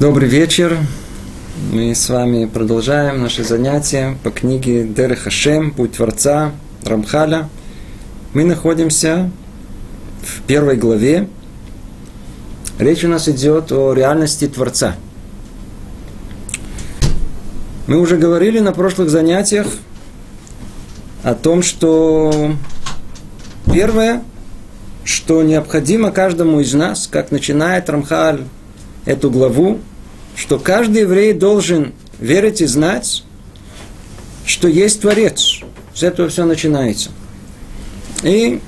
[0.00, 0.78] Добрый вечер.
[1.70, 6.52] Мы с вами продолжаем наши занятия по книге Дер Хашем, Путь Творца,
[6.86, 7.50] Рамхаля.
[8.32, 9.30] Мы находимся
[10.22, 11.28] в первой главе.
[12.78, 14.96] Речь у нас идет о реальности Творца.
[17.86, 19.66] Мы уже говорили на прошлых занятиях
[21.22, 22.54] о том, что
[23.70, 24.22] первое,
[25.04, 28.44] что необходимо каждому из нас, как начинает Рамхаль
[29.04, 29.78] эту главу,
[30.40, 33.24] что каждый еврей должен верить и знать,
[34.46, 35.60] что есть Творец.
[35.94, 37.10] С этого все начинается.
[38.22, 38.60] И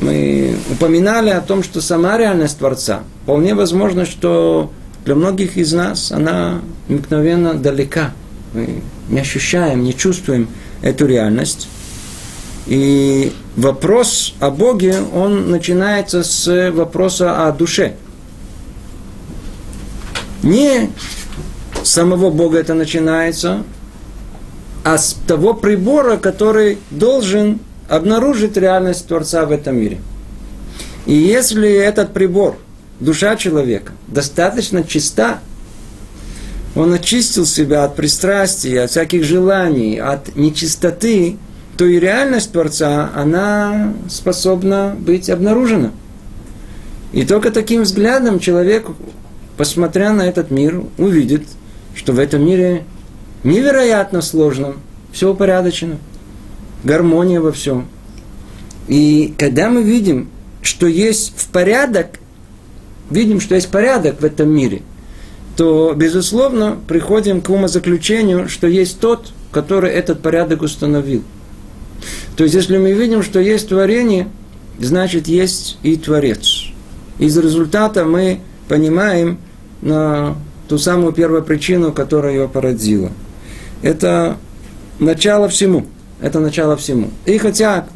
[0.00, 4.72] мы упоминали о том, что сама реальность Творца, вполне возможно, что
[5.04, 8.12] для многих из нас она мгновенно далека.
[8.52, 10.48] Мы не ощущаем, не чувствуем
[10.82, 11.68] эту реальность.
[12.66, 17.94] И вопрос о Боге, он начинается с вопроса о душе.
[20.42, 20.90] Не
[21.84, 23.62] самого Бога это начинается,
[24.84, 29.98] а с того прибора, который должен обнаружить реальность Творца в этом мире.
[31.06, 32.56] И если этот прибор,
[33.00, 35.40] душа человека, достаточно чиста,
[36.74, 41.36] он очистил себя от пристрастий, от всяких желаний, от нечистоты,
[41.76, 45.90] то и реальность Творца, она способна быть обнаружена.
[47.12, 48.86] И только таким взглядом человек,
[49.56, 51.46] посмотря на этот мир, увидит,
[51.94, 52.84] что в этом мире
[53.44, 54.74] невероятно сложно,
[55.12, 55.98] все упорядочено,
[56.84, 57.86] гармония во всем.
[58.88, 60.28] И когда мы видим,
[60.62, 62.18] что есть в порядок,
[63.10, 64.82] видим, что есть порядок в этом мире,
[65.56, 71.22] то, безусловно, приходим к умозаключению, что есть тот, который этот порядок установил.
[72.36, 74.28] То есть, если мы видим, что есть творение,
[74.78, 76.64] значит, есть и Творец.
[77.18, 78.40] Из результата мы
[78.72, 79.36] понимаем
[79.82, 80.34] на
[80.66, 83.12] ту самую первую причину, которая его породила.
[83.82, 84.38] Это
[84.98, 85.84] начало всему.
[86.22, 87.10] Это начало всему.
[87.26, 87.86] И хотя,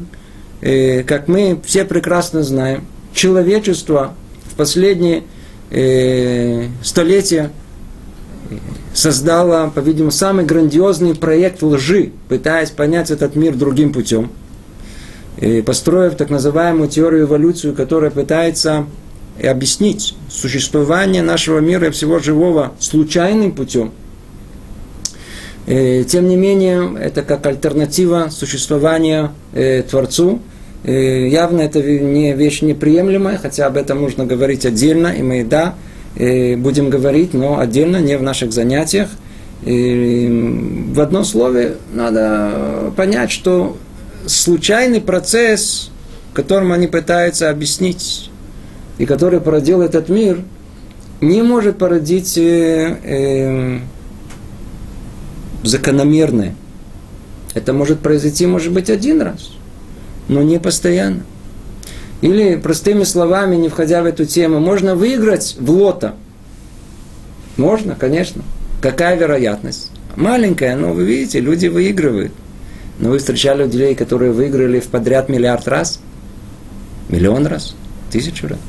[0.61, 4.13] э, как мы все прекрасно знаем, человечество
[4.51, 5.23] в последние
[5.71, 7.49] э, столетия
[8.93, 14.29] создало, по-видимому, самый грандиозный проект лжи, пытаясь понять этот мир другим путем,
[15.37, 18.85] и построив так называемую теорию эволюции, которая пытается
[19.45, 23.91] объяснить существование нашего мира и всего живого случайным путем.
[25.67, 30.39] Э, тем не менее, это как альтернатива существования э, Творцу.
[30.85, 35.75] Э, явно это не вещь неприемлемая, хотя об этом нужно говорить отдельно, и мы, да,
[36.15, 39.09] будем говорить, но отдельно, не в наших занятиях.
[39.63, 43.77] И в одном слове надо понять, что
[44.25, 45.91] случайный процесс,
[46.33, 48.31] которым они пытаются объяснить
[48.97, 50.41] и который породил этот мир,
[51.21, 53.79] не может породить э, э,
[55.63, 56.55] закономерное.
[57.53, 59.51] Это может произойти, может быть, один раз,
[60.27, 61.23] но не постоянно.
[62.21, 66.15] Или, простыми словами, не входя в эту тему, можно выиграть в лото.
[67.57, 68.43] Можно, конечно.
[68.81, 69.91] Какая вероятность?
[70.15, 72.31] Маленькая, но вы видите, люди выигрывают.
[72.99, 75.99] Но вы встречали людей, которые выиграли в подряд миллиард раз?
[77.09, 77.75] Миллион раз?
[78.11, 78.59] Тысячу раз?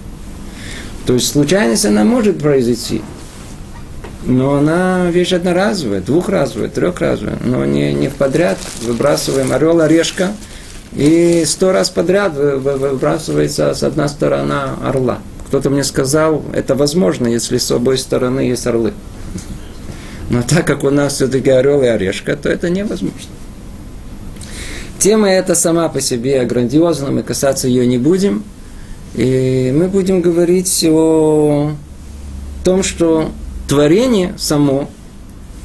[1.08, 3.00] То есть случайность она может произойти.
[4.26, 7.38] Но она вещь одноразовая, двухразовая, трехразовая.
[7.42, 10.32] Но не, не в подряд выбрасываем орел, орешка,
[10.92, 14.52] и сто раз подряд выбрасывается с одной стороны
[14.84, 15.20] орла.
[15.46, 18.92] Кто-то мне сказал, это возможно, если с обоей стороны есть орлы.
[20.28, 23.30] Но так как у нас все-таки орел и орешка, то это невозможно.
[24.98, 28.44] Тема эта сама по себе грандиозна, мы касаться ее не будем–
[29.14, 31.72] и мы будем говорить о
[32.64, 33.30] том, что
[33.68, 34.88] творение само,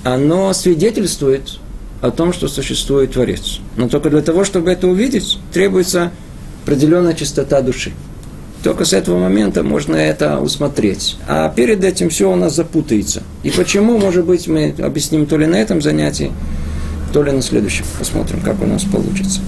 [0.03, 1.59] оно свидетельствует
[2.01, 3.59] о том, что существует Творец.
[3.77, 6.11] Но только для того, чтобы это увидеть, требуется
[6.63, 7.93] определенная чистота души.
[8.63, 11.17] Только с этого момента можно это усмотреть.
[11.27, 13.23] А перед этим все у нас запутается.
[13.43, 16.31] И почему, может быть, мы объясним то ли на этом занятии,
[17.11, 17.85] то ли на следующем.
[17.99, 19.41] Посмотрим, как у нас получится.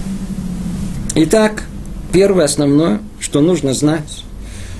[1.14, 1.64] Итак,
[2.12, 3.00] первое основное,
[3.36, 4.24] что нужно знать,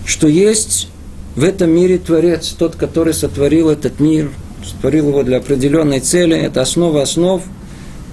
[0.06, 0.88] что есть
[1.34, 4.30] в этом мире Творец, тот, который сотворил этот мир,
[4.64, 7.42] сотворил его для определенной цели, это основа основ,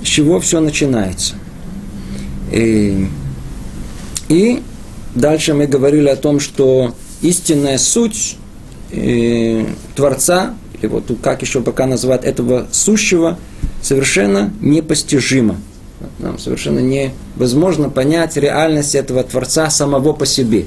[0.04, 1.36] с чего все начинается.
[2.52, 3.08] И,
[4.28, 4.62] и
[5.16, 8.36] дальше мы говорили о том, что истинная суть
[8.92, 13.40] э, Творца, или вот как еще пока называть этого сущего,
[13.82, 15.56] совершенно непостижима.
[16.20, 20.66] Нам совершенно невозможно понять реальность этого Творца самого по себе.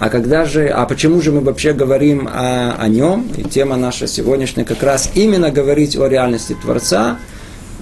[0.00, 3.28] А когда же, а почему же мы вообще говорим о, о нем?
[3.36, 7.18] И тема наша сегодняшняя как раз именно говорить о реальности Творца.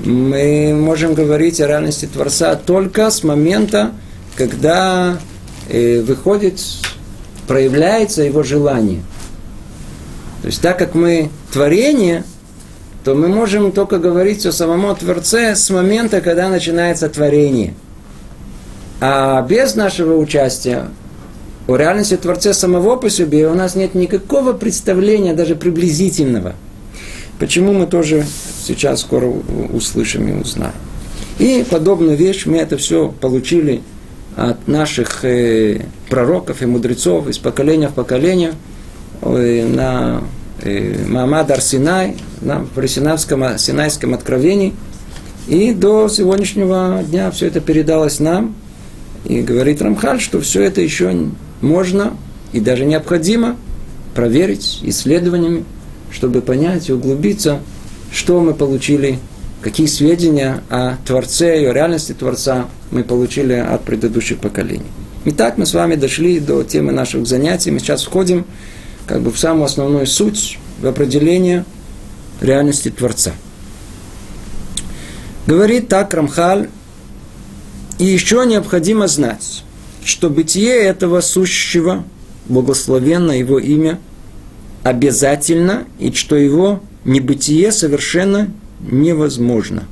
[0.05, 3.93] Мы можем говорить о реальности Творца только с момента,
[4.37, 5.19] когда
[5.69, 6.61] э, выходит,
[7.47, 9.03] проявляется его желание.
[10.43, 12.25] То есть так как мы творение,
[13.05, 17.75] то мы можем только говорить о самом Творце с момента, когда начинается творение.
[19.01, 20.89] А без нашего участия
[21.67, 26.55] о реальности Творца самого по себе у нас нет никакого представления, даже приблизительного.
[27.39, 28.25] Почему мы тоже
[28.65, 29.27] сейчас скоро
[29.73, 30.73] услышим и узнаем.
[31.39, 33.83] И подобную вещь мы это все получили
[34.37, 38.55] от наших э, пророков и мудрецов из поколения в поколение
[39.23, 40.23] э, на
[40.63, 44.75] э, Маамад Арсинай, на, в Синайском, Синайском откровении.
[45.49, 48.55] И до сегодняшнего дня все это передалось нам.
[49.25, 51.15] И говорит Рамхаль, что все это еще
[51.61, 52.15] можно
[52.53, 53.57] и даже необходимо
[54.15, 55.65] проверить исследованиями,
[56.11, 57.61] чтобы понять и углубиться,
[58.13, 59.19] что мы получили,
[59.63, 64.87] какие сведения о Творце и о реальности Творца мы получили от предыдущих поколений.
[65.25, 67.71] Итак, мы с вами дошли до темы наших занятий.
[67.71, 68.45] Мы сейчас входим
[69.07, 71.65] как бы в самую основную суть, в определение
[72.41, 73.33] реальности Творца.
[75.47, 76.69] Говорит так Рамхаль,
[77.99, 79.65] и еще необходимо знать,
[80.05, 82.05] что бытие этого сущего,
[82.47, 83.99] благословенно его имя,
[84.83, 88.51] обязательно, и что его небытие совершенно
[88.81, 89.85] невозможно.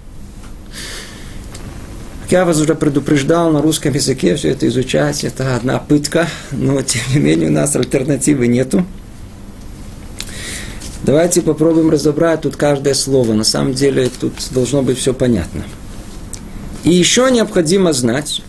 [2.31, 7.03] Я вас уже предупреждал, на русском языке все это изучать, это одна пытка, но тем
[7.13, 8.87] не менее у нас альтернативы нету.
[11.05, 13.33] Давайте попробуем разобрать тут каждое слово.
[13.33, 15.65] На самом деле тут должно быть все понятно.
[16.85, 18.43] И еще необходимо знать,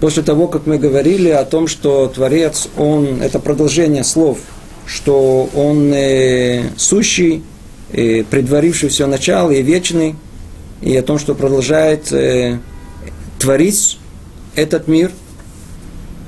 [0.00, 4.38] после того, как мы говорили о том, что Творец, он, это продолжение слов,
[4.86, 7.42] что он э, сущий,
[7.92, 10.16] э, предваривший все начало и вечный,
[10.82, 12.58] и о том, что продолжает э,
[13.38, 13.98] творить
[14.54, 15.12] этот мир.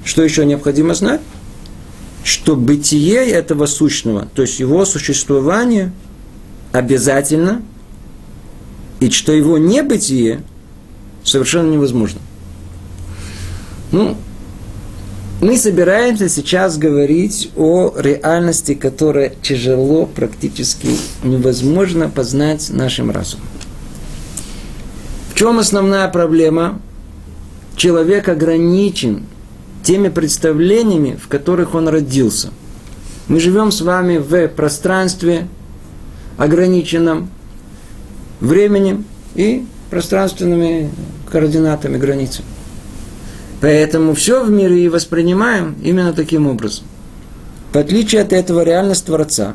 [0.05, 1.21] Что еще необходимо знать?
[2.25, 5.93] Что бытие этого сущного, то есть его существование
[6.73, 7.63] обязательно,
[9.01, 10.43] и что его небытие
[11.25, 12.21] совершенно невозможно.
[13.91, 14.17] Ну,
[15.41, 20.89] мы собираемся сейчас говорить о реальности, которая тяжело, практически
[21.25, 23.47] невозможно познать нашим разумом.
[25.31, 26.81] В чем основная проблема?
[27.75, 29.25] Человек ограничен
[29.83, 32.51] теми представлениями, в которых он родился.
[33.29, 35.49] Мы живем с вами в пространстве
[36.37, 37.31] ограниченном
[38.41, 40.91] временем и пространственными
[41.31, 42.47] координатами, границами.
[43.61, 46.85] Поэтому все в мире и воспринимаем именно таким образом.
[47.73, 49.55] В отличие от этого, реальность Творца,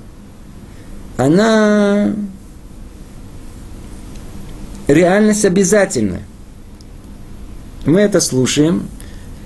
[1.17, 2.13] она
[4.87, 6.21] реальность обязательная.
[7.85, 8.87] Мы это слушаем.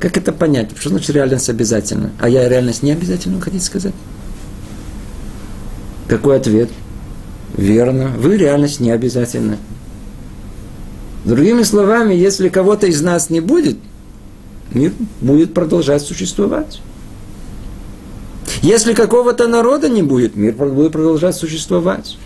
[0.01, 0.71] Как это понять?
[0.77, 2.11] Что значит реальность обязательная?
[2.19, 3.93] А я реальность не обязательно, хотите сказать?
[6.07, 6.69] Какой ответ?
[7.55, 8.09] Верно.
[8.17, 9.57] Вы реальность не обязательна.
[11.23, 13.77] Другими словами, если кого-то из нас не будет–
[14.73, 16.81] мир будет продолжать существовать.
[18.61, 22.17] Если какого-то народа не будет, мир будет продолжать существовать.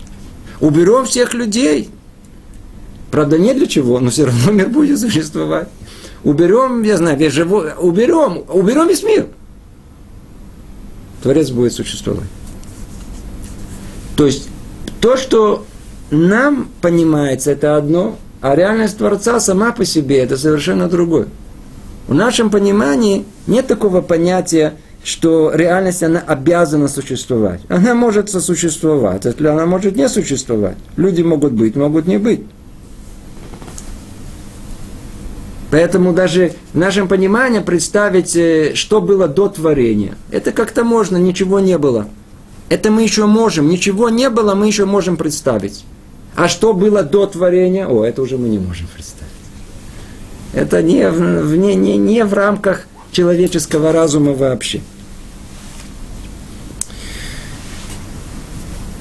[0.60, 1.88] Уберем всех людей.
[3.10, 5.68] Правда, не для чего, но все равно мир будет существовать.
[6.26, 9.28] Уберем, я знаю, весь живой, уберем, уберем весь мир.
[11.22, 12.26] Творец будет существовать.
[14.16, 14.48] То есть,
[15.00, 15.64] то, что
[16.10, 21.28] нам понимается, это одно, а реальность Творца сама по себе это совершенно другое.
[22.08, 27.60] В нашем понимании нет такого понятия, что реальность, она обязана существовать.
[27.68, 30.76] Она может сосуществовать, если она может не существовать.
[30.96, 32.40] Люди могут быть, могут не быть.
[35.70, 41.58] Поэтому даже в нашем понимании представить, э, что было до творения, это как-то можно, ничего
[41.58, 42.08] не было.
[42.68, 45.84] Это мы еще можем, ничего не было, мы еще можем представить.
[46.36, 49.32] А что было до творения, о, это уже мы не можем представить.
[50.52, 54.80] Это не, в, не, не, не в рамках человеческого разума вообще.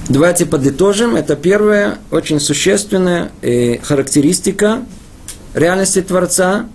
[0.07, 1.15] Давайте подытожим.
[1.15, 4.83] Это первая, очень существенная э, характеристика
[5.55, 6.67] реальности Творца,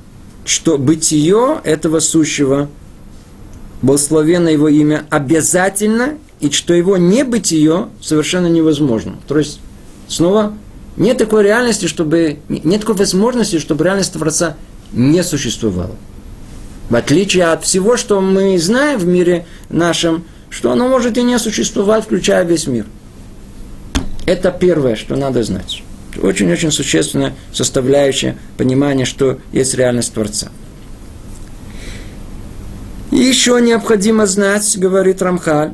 [0.44, 2.68] что бытие этого сущего,
[3.82, 9.16] благословенно его имя, обязательно, и что его небытие совершенно невозможно.
[9.28, 9.60] То есть,
[10.08, 10.54] снова,
[10.96, 14.56] нет такой реальности, чтобы, нет такой возможности, чтобы реальность Творца
[14.92, 15.94] не существовало.
[16.88, 21.38] В отличие от всего, что мы знаем в мире нашем, что оно может и не
[21.38, 22.86] существовать, включая весь мир.
[24.26, 25.82] Это первое, что надо знать.
[26.20, 30.50] Очень-очень существенная составляющая понимания, что есть реальность Творца.
[33.10, 35.72] И еще необходимо знать, говорит Рамхаль,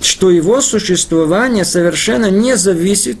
[0.00, 3.18] что его существование совершенно не зависит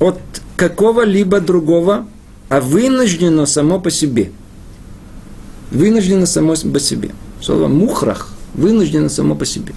[0.00, 0.18] от
[0.56, 2.06] какого-либо другого,
[2.48, 4.32] а вынуждено само по себе.
[5.70, 7.10] Вынуждено само по себе.
[7.40, 9.74] Слово мухрах вынуждено само по себе.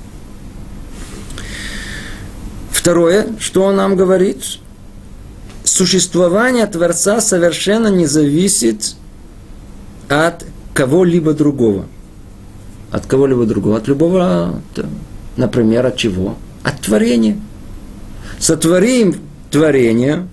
[2.71, 4.59] Второе, что он нам говорит,
[5.65, 8.95] существование Творца совершенно не зависит
[10.09, 11.85] от кого-либо другого.
[12.91, 13.77] От кого-либо другого.
[13.77, 14.61] От любого,
[15.35, 16.35] например, от чего?
[16.63, 17.39] От творения.
[18.39, 19.15] Сотворим
[19.51, 20.27] творение,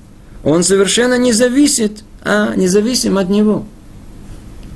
[0.45, 3.65] он совершенно не зависит, а независим от него.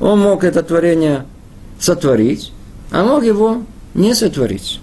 [0.01, 1.27] Он мог это творение
[1.79, 2.53] сотворить,
[2.91, 3.63] а мог его
[3.95, 4.81] не сотворить.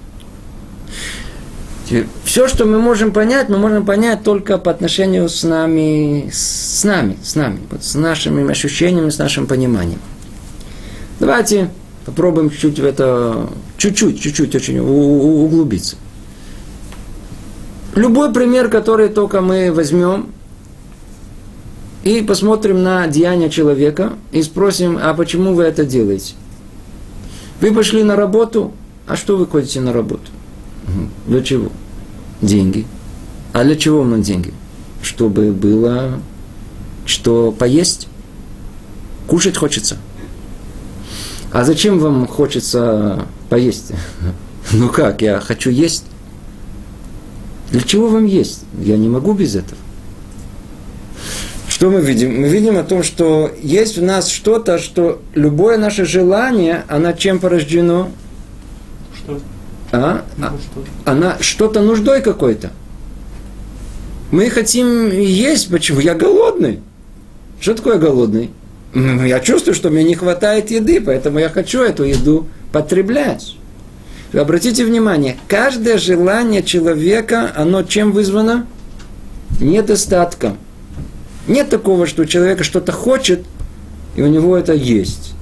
[2.24, 7.18] Все, что мы можем понять, мы можем понять только по отношению с нами, с нами,
[7.22, 10.00] с нами, вот с нашими ощущениями, с нашим пониманием.
[11.20, 11.70] Давайте
[12.06, 15.98] попробуем чуть-чуть в это, чуть-чуть, чуть-чуть очень углубиться.
[17.96, 20.30] Любой пример, который только мы возьмем
[22.04, 26.34] и посмотрим на деяния человека и спросим, а почему вы это делаете?
[27.62, 28.74] Вы пошли на работу,
[29.06, 30.32] а что вы ходите на работу?
[31.28, 31.72] Для чего?
[32.42, 32.86] Деньги.
[33.54, 34.54] А для чего вам деньги?
[35.02, 36.20] Чтобы было
[37.06, 38.08] что поесть.
[39.28, 39.98] Кушать хочется.
[41.52, 43.92] А зачем вам хочется поесть?
[44.72, 46.06] Ну как, я хочу есть.
[47.70, 48.62] Для чего вам есть?
[48.80, 49.78] Я не могу без этого.
[51.68, 52.40] Что мы видим?
[52.40, 57.40] Мы видим о том, что есть в нас что-то, что любое наше желание, оно чем
[57.40, 58.10] порождено?
[59.94, 60.58] А, а
[61.06, 62.72] она что-то нуждой какой-то.
[64.32, 66.00] Мы хотим есть, почему?
[66.00, 66.80] Я голодный.
[67.62, 68.50] Что такое голодный?
[68.96, 73.56] Я чувствую, что мне не хватает еды, поэтому я хочу эту еду потреблять.
[74.34, 78.66] Обратите внимание, каждое желание человека, оно чем вызвано?
[79.60, 80.58] Недостатком.
[81.48, 83.46] Нет такого, что у человека что-то хочет,
[84.16, 85.34] и у него это есть.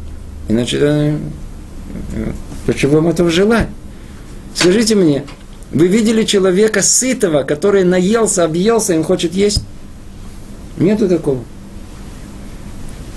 [0.49, 1.17] Иначе, э,
[2.15, 2.31] э,
[2.65, 3.69] почему вам этого желать?
[4.53, 5.25] Скажите мне,
[5.71, 9.63] вы видели человека сытого, который наелся, объелся, и он хочет есть?
[10.77, 11.39] Нету такого.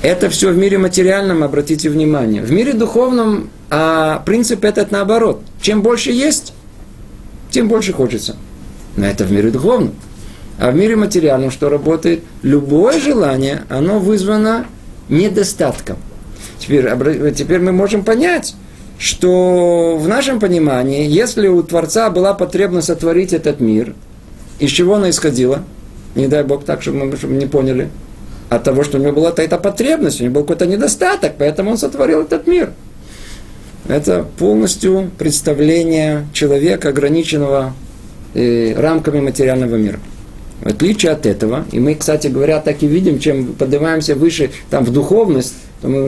[0.02, 2.42] Это все в мире материальном, обратите внимание.
[2.42, 5.42] В мире духовном а принцип этот наоборот.
[5.60, 6.52] Чем больше есть,
[7.50, 8.36] тем больше хочется.
[8.96, 9.94] Но это в мире духовном.
[10.60, 12.22] А в мире материальном что работает?
[12.42, 14.66] Любое желание, оно вызвано
[15.08, 15.96] недостатком.
[16.60, 16.88] Теперь,
[17.32, 18.54] теперь мы можем понять,
[19.04, 23.92] что в нашем понимании, если у Творца была потребность сотворить этот мир,
[24.58, 25.62] из чего она исходила?
[26.14, 27.90] Не дай Бог так, чтобы мы, чтобы не поняли.
[28.48, 31.76] От того, что у него была эта потребность, у него был какой-то недостаток, поэтому он
[31.76, 32.72] сотворил этот мир.
[33.88, 37.74] Это полностью представление человека, ограниченного
[38.32, 40.00] э, рамками материального мира.
[40.62, 44.84] В отличие от этого, и мы, кстати говоря, так и видим, чем поднимаемся выше там,
[44.84, 45.54] в духовность,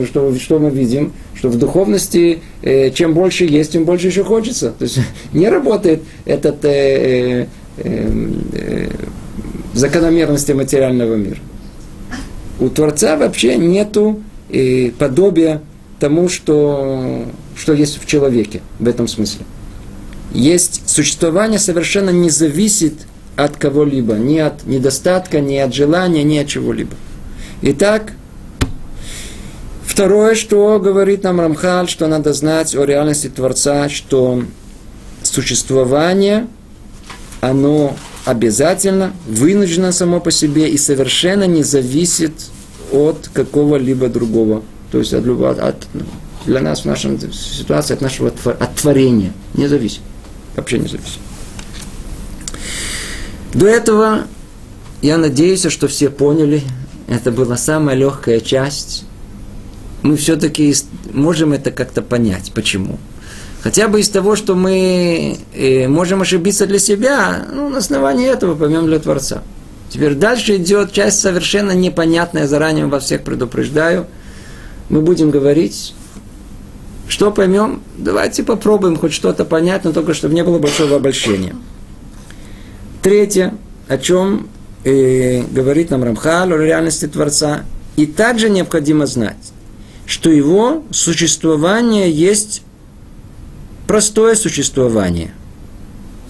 [0.05, 1.13] что, что мы видим?
[1.35, 4.71] Что в духовности э, чем больше есть, тем больше еще хочется.
[4.71, 4.99] То есть
[5.33, 8.09] не работает этот э, э,
[8.53, 8.89] э,
[9.73, 11.39] закономерности материального мира.
[12.59, 15.61] У Творца вообще нету э, подобия
[15.99, 19.45] тому, что, что есть в человеке в этом смысле.
[20.33, 22.93] Есть существование совершенно не зависит
[23.35, 26.95] от кого-либо, ни от недостатка, ни от желания, ни от чего-либо.
[27.61, 28.13] Итак,
[29.97, 34.43] Второе, что говорит нам Рамхаль, что надо знать о реальности Творца, что
[35.23, 36.45] существование,
[37.41, 42.31] оно обязательно, вынуждено само по себе и совершенно не зависит
[42.91, 44.61] от какого-либо другого.
[44.91, 45.87] То есть от, любого, от,
[46.45, 49.33] для нас в нашей ситуации от нашего от творения.
[49.55, 50.01] Не зависит.
[50.55, 51.17] Вообще не зависит.
[53.51, 54.25] До этого
[55.01, 56.61] я надеюсь, что все поняли.
[57.07, 59.03] Это была самая легкая часть
[60.07, 60.73] мы все-таки
[61.13, 62.51] можем это как-то понять.
[62.53, 62.97] Почему?
[63.61, 68.55] Хотя бы из того, что мы э, можем ошибиться для себя, ну, на основании этого
[68.55, 69.43] поймем для Творца.
[69.89, 74.05] Теперь дальше идет часть совершенно непонятная, заранее во всех предупреждаю.
[74.89, 75.93] Мы будем говорить,
[77.09, 81.55] что поймем, давайте попробуем хоть что-то понять, но только чтобы не было большого обольщения.
[83.01, 83.53] Третье,
[83.87, 84.47] о чем
[84.83, 87.63] э, говорит нам Рамхал, о реальности Творца,
[87.97, 89.51] и также необходимо знать,
[90.07, 92.63] что его существование есть
[93.87, 95.33] простое существование,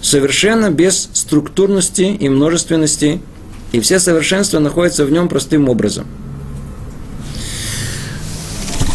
[0.02, 3.22] совершенно без структурности и множественности,
[3.70, 6.06] и все совершенства находятся в нем простым образом.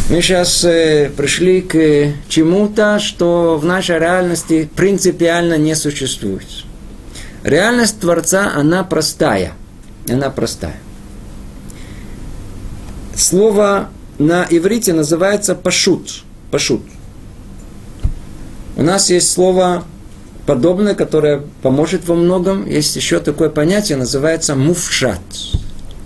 [0.09, 6.45] Мы сейчас э, пришли к чему-то, что в нашей реальности принципиально не существует.
[7.43, 9.53] Реальность Творца, она простая.
[10.09, 10.75] Она простая.
[13.15, 13.89] Слово
[14.23, 16.23] на иврите называется пашут.
[16.51, 16.81] Пашут.
[18.75, 19.83] У нас есть слово
[20.45, 22.65] подобное, которое поможет во многом.
[22.65, 25.21] Есть еще такое понятие, называется муфшат.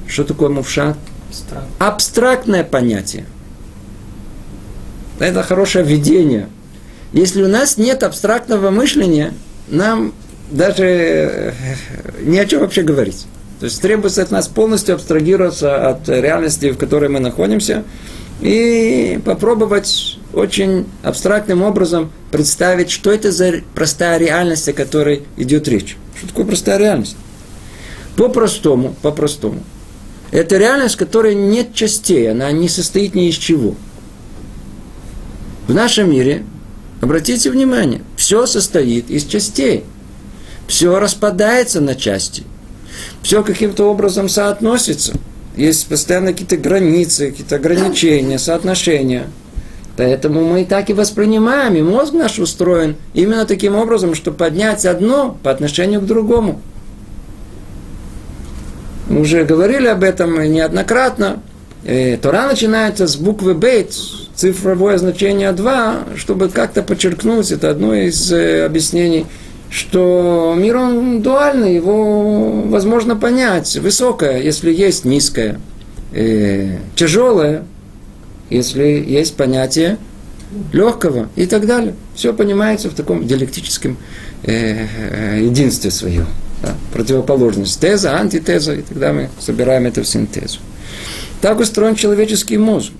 [0.07, 0.97] Что такое муфшат?
[1.29, 1.67] Абстракт.
[1.79, 3.25] Абстрактное понятие.
[5.19, 6.49] Это хорошее введение.
[7.13, 9.33] Если у нас нет абстрактного мышления,
[9.69, 10.13] нам
[10.51, 11.53] даже э,
[12.21, 13.25] ни о чем вообще говорить.
[13.59, 17.83] То есть требуется от нас полностью абстрагироваться от реальности, в которой мы находимся,
[18.39, 25.97] и попробовать очень абстрактным образом представить, что это за простая реальность, о которой идет речь.
[26.15, 27.17] Что такое простая реальность?
[28.15, 29.63] По-простому, по-простому.
[30.31, 33.75] Это реальность, в которой нет частей, она не состоит ни из чего.
[35.67, 36.43] В нашем мире,
[37.01, 39.83] обратите внимание, все состоит из частей.
[40.67, 42.43] Все распадается на части.
[43.27, 45.11] Все каким-то образом соотносится–
[45.57, 49.27] есть постоянно какие-то границы, какие-то ограничения, соотношения.
[49.97, 54.85] Поэтому мы и так и воспринимаем, и мозг наш устроен именно таким образом, чтобы поднять
[54.85, 56.61] одно по отношению к другому.
[59.09, 61.43] Мы уже говорили об этом неоднократно.
[61.83, 63.93] И Тора начинается с буквы Бейт,
[64.35, 69.25] цифровое значение 2, чтобы как-то подчеркнуть, это одно из э, объяснений–
[69.69, 73.75] что мир он дуальный, его возможно понять.
[73.77, 75.59] Высокое, если есть низкое.
[76.13, 77.65] Э, тяжелое,
[78.49, 79.97] если есть понятие
[80.71, 81.93] легкого и так далее.
[82.15, 83.97] Все понимается в таком диалектическом
[84.43, 86.27] э, э, единстве своем.
[86.63, 87.79] Да, противоположность.
[87.79, 90.59] Теза, антитеза, и тогда мы собираем это в синтезу.
[91.41, 92.91] Так устроен человеческий мозг.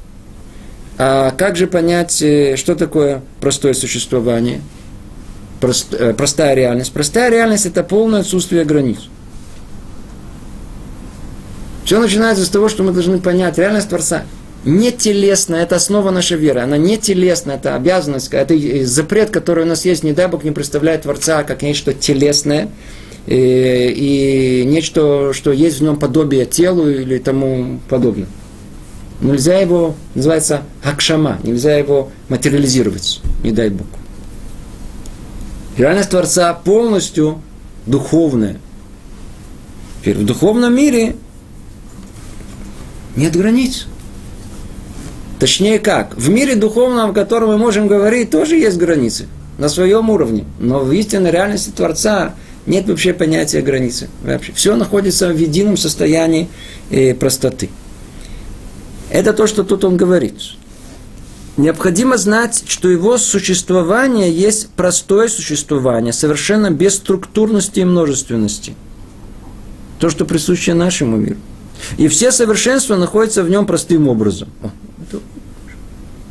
[1.00, 4.62] А как же понять, э, что такое простое существование–
[5.60, 6.92] прост, э, простая реальность.
[6.92, 9.00] Простая реальность– это полное отсутствие границ.
[11.86, 14.24] Все начинается с того, что мы должны понять, реальность Творца
[14.68, 19.68] не телесная, это основа нашей веры, она не телесная, это обязанность, это запрет, который у
[19.68, 22.70] нас есть, не дай Бог не представляет Творца как нечто телесное,
[23.26, 28.28] и, э, и нечто, что есть в нем подобие телу или тому подобное.
[29.22, 33.88] Нельзя его, называется акшама, нельзя его материализировать, не дай Бог.
[35.78, 37.42] Реальность Творца полностью
[37.86, 38.58] духовная.
[40.02, 41.16] Теперь в духовном мире
[43.16, 43.86] нет границ.
[45.40, 49.28] Точнее как, в мире духовном, о котором мы можем говорить, тоже есть границы
[49.60, 50.46] на своем уровне.
[50.60, 52.34] Но в истинной реальности Творца
[52.66, 54.10] нет вообще понятия границы.
[54.24, 54.54] Вообще.
[54.54, 56.50] Все находится в едином состоянии
[56.90, 57.70] э, простоты.
[59.12, 60.34] Это то, что тут он говорит
[61.58, 68.76] необходимо знать, что его существование есть простое существование, совершенно без структурности и множественности.
[70.00, 71.38] То, что присуще нашему миру.
[71.98, 74.50] И все совершенства находятся в нем простым образом.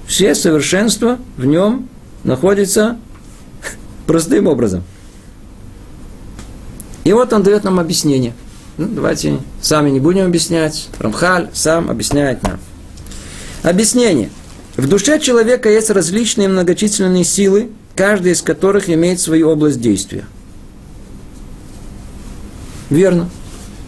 [0.07, 1.89] Все совершенства в нем
[2.23, 2.97] находятся
[4.07, 4.85] простым образом.
[7.03, 8.35] И вот он дает нам объяснение.
[8.79, 10.89] Ну, давайте сами не будем объяснять.
[10.99, 12.59] Рамхаль сам объясняет нам.
[13.63, 14.31] Объяснение–
[14.77, 20.27] в душе человека есть различные многочисленные силы, каждая из которых имеет свою область действия.
[22.91, 23.31] Верно.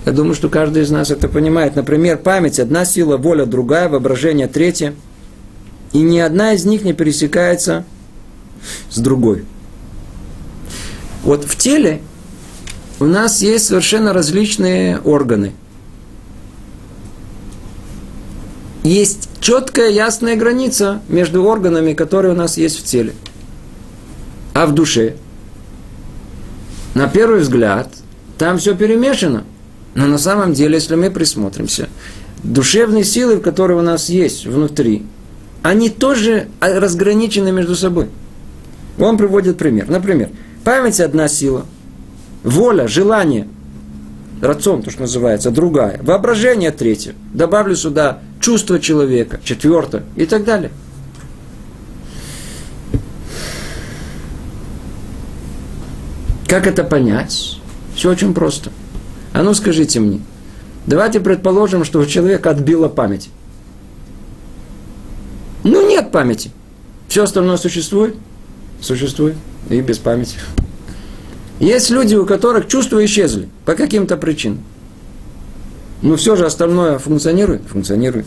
[0.07, 1.77] Я думаю, что каждый из нас это понимает.
[1.77, 4.95] Например, память– одна сила, воля– другая, воображение– третья.
[5.93, 7.85] И ни одна из них не пересекается
[8.89, 9.45] с другой.
[11.23, 12.01] Вот в теле
[13.01, 15.53] у нас есть совершенно различные органы–
[18.89, 23.13] есть четкая, ясная граница между органами, которые у нас есть в теле.
[24.55, 25.15] А в душе,
[26.95, 27.93] на первый взгляд,
[28.39, 29.45] там все перемешано.
[29.95, 31.89] Но на самом деле, если мы присмотримся,
[32.43, 35.05] душевные силы, которые у нас есть внутри,
[35.63, 38.09] они тоже разграничены между собой.
[38.99, 39.89] Он приводит пример.
[39.89, 40.31] Например,
[40.65, 41.67] память– одна сила,
[42.43, 43.49] воля, желание,
[44.41, 47.15] рацион, то, что называется, другая, воображение– третья.
[47.33, 50.71] Добавлю сюда чувство человека, четвертое и так далее.
[56.47, 57.59] Как это понять?
[57.95, 58.71] Все очень просто.
[59.33, 60.21] А ну скажите мне.
[60.87, 63.29] Давайте предположим, что у человека отбила память.
[65.99, 66.51] нет памяти.
[67.09, 68.15] Все остальное существует?
[68.81, 69.37] Существует.
[69.69, 70.39] И без памяти.
[71.61, 74.63] Есть люди, у которых чувства исчезли по каким-то причинам.
[76.03, 77.63] Но все же остальное функционирует?
[77.69, 78.27] Функционирует.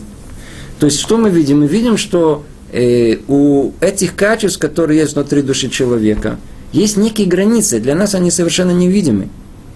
[0.78, 1.60] То есть, что мы видим?
[1.60, 6.38] Мы видим, что э, у этих качеств, которые есть внутри души человека,
[6.72, 7.80] есть некие границы.
[7.80, 9.28] Для нас они совершенно невидимы.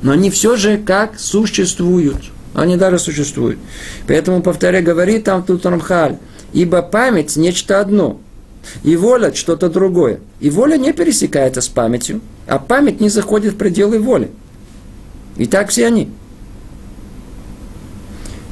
[0.03, 2.17] Но они все же как существуют.
[2.55, 3.59] Они даже существуют.
[4.07, 6.19] Поэтому, повторяю, говорит там тут Рамхаль,
[6.53, 8.19] ибо память– нечто одно,
[8.83, 10.21] и воля– что-то другое.
[10.41, 14.31] И воля не пересекается с памятью, а память не заходит в пределы воли.
[15.37, 16.11] И так все они.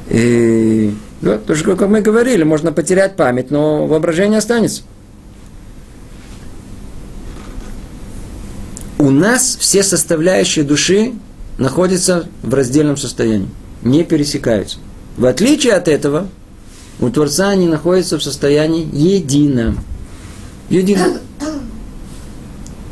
[0.09, 4.83] И, да, то, что, как мы говорили, можно потерять память, но воображение останется.
[8.97, 11.13] У нас все составляющие души
[11.57, 13.49] находятся в раздельном состоянии,
[13.81, 14.77] не пересекаются.
[15.17, 16.27] В отличие от этого,
[16.99, 19.79] у Творца они находятся в состоянии едином.
[20.69, 21.19] Едином.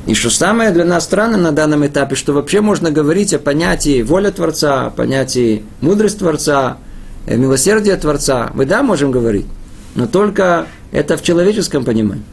[0.06, 4.02] И что самое для нас странно на данном этапе, что вообще можно говорить о понятии
[4.02, 6.78] воля Творца, о понятии мудрость Творца,
[7.26, 8.52] э, милосердие Творца.
[8.54, 9.46] Мы да, можем говорить,
[9.96, 12.24] но только это в человеческом понимании.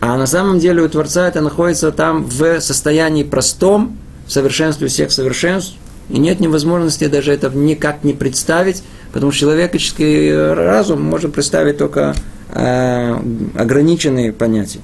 [0.00, 3.96] А на самом деле у Творца это находится там в состоянии простом,
[4.26, 5.74] в совершенстве всех совершенств,
[6.08, 12.14] и нет невозможности даже это никак не представить, потому что человеческий разум может представить только
[12.50, 13.18] э,
[13.56, 14.80] ограниченные понятия.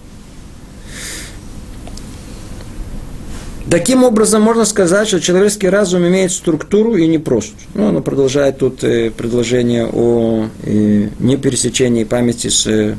[3.70, 7.54] Таким образом, можно сказать, что человеческий разум имеет структуру и не прост.
[7.74, 12.96] Ну, оно продолжает тут э, предложение о э, непересечении памяти с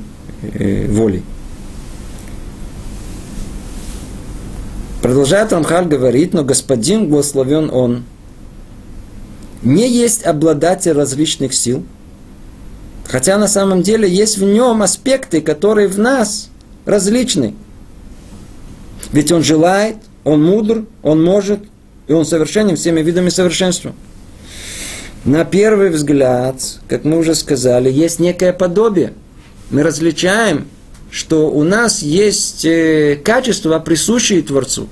[0.90, 1.24] волей.
[5.06, 8.06] Продолжает Рамхаль говорить, но господин благословен он.
[9.62, 11.84] Не есть обладатель различных сил,
[13.08, 16.50] хотя на самом деле есть в нем аспекты, которые в нас
[16.86, 17.56] различны.
[19.12, 21.60] Ведь он желает, он мудр, он может,
[22.08, 23.94] и он совершенен всеми видами совершенства.
[25.24, 26.56] На первый взгляд,
[26.88, 29.14] как мы уже сказали, есть некое подобие.
[29.72, 30.68] Мы различаем,
[31.10, 34.88] что у нас есть э, качества, присущие Творцу.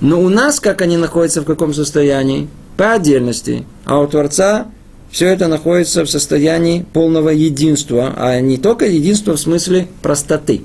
[0.00, 2.48] Но у нас, как они находятся в каком состоянии?
[2.76, 3.64] По отдельности.
[3.84, 4.66] А у Творца
[5.14, 10.62] все это находится в состоянии полного единства, а не только единства в смысле простоты,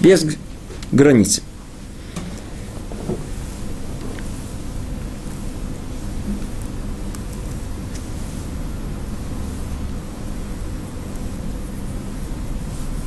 [0.00, 0.24] без
[0.90, 1.42] границы.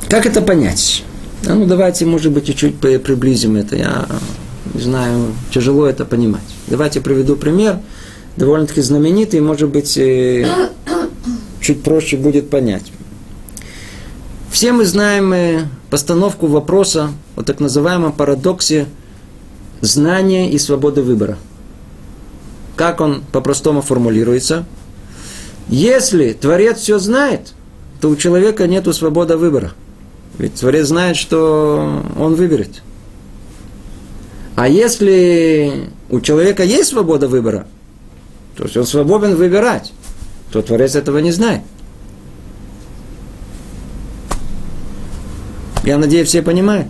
[0.08, 1.02] Как это понять?
[1.44, 3.74] А ну, давайте, может быть, чуть-чуть приблизим это.
[3.74, 4.06] Я
[4.74, 6.42] не знаю, тяжело это понимать.
[6.68, 7.80] Давайте приведу пример,
[8.36, 10.46] довольно-таки знаменитый, может быть, э,
[11.60, 12.92] чуть проще будет понять.
[14.50, 18.86] Все мы знаем э, постановку вопроса о так называемом парадоксе
[19.80, 21.38] знания и свободы выбора.
[22.76, 24.64] Как он по-простому формулируется?
[25.68, 27.54] Если Творец все знает,
[28.00, 29.72] то у человека нет свободы выбора–
[30.38, 32.82] ведь Творец знает, что он выберет.
[34.54, 37.66] А если у человека есть свобода выбора,
[38.56, 39.92] то есть он свободен выбирать,
[40.50, 41.60] то Творец этого не знает.
[45.84, 46.88] Я надеюсь, все понимают.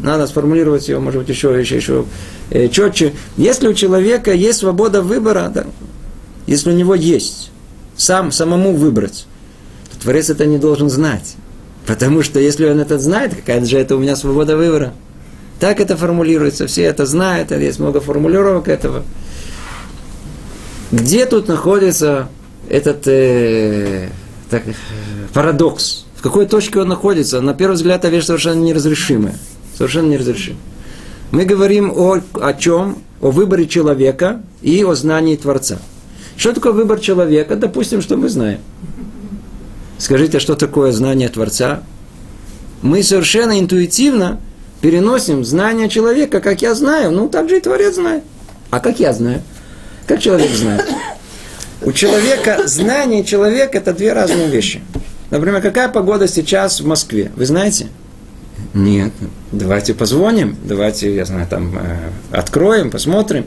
[0.00, 2.04] Надо сформулировать ее, может быть, еще, еще, еще
[2.50, 3.12] э, четче.
[3.36, 5.66] Если у человека есть свобода выбора, да,
[6.46, 7.50] если у него есть
[7.96, 9.26] сам, самому выбрать,
[9.92, 11.36] то Творец это не должен знать.
[11.84, 14.92] Потому что если он это знает, какая же это у меня свобода выбора.
[15.58, 19.02] Так это формулируется, все это знают, есть много формулировок этого.
[20.90, 22.28] Где тут находится
[22.68, 24.08] этот э,
[24.48, 24.62] так,
[25.34, 26.06] парадокс?
[26.16, 27.40] В какой точке он находится?
[27.40, 29.36] На первый взгляд, это вещь совершенно неразрешимая.
[29.76, 30.60] Совершенно неразрешимая.
[31.30, 32.98] Мы говорим о, о чем?
[33.20, 35.78] О выборе человека и о знании Творца.
[36.36, 37.56] Что такое выбор человека?
[37.56, 38.60] Допустим, что мы знаем.
[39.98, 41.82] Скажите, а что такое знание Творца?
[42.80, 44.40] Мы совершенно интуитивно
[44.80, 48.22] переносим знание человека, как я знаю, ну так же и Творец знает.
[48.70, 49.42] А как я знаю?
[50.08, 50.86] Как человек знает?
[51.82, 54.80] У человека знание и человек это две разные вещи.
[55.30, 57.30] Например, какая погода сейчас в Москве?
[57.36, 57.88] Вы знаете?
[58.72, 59.12] Нет.
[59.52, 63.46] Давайте позвоним, давайте, я знаю, там э, откроем, посмотрим.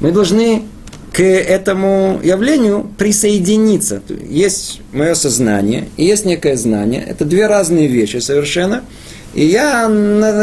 [0.00, 0.64] Мы должны
[1.12, 4.02] к этому явлению присоединиться.
[4.28, 7.04] Есть мое сознание и есть некое знание.
[7.06, 8.82] Это две разные вещи совершенно.
[9.34, 9.86] И я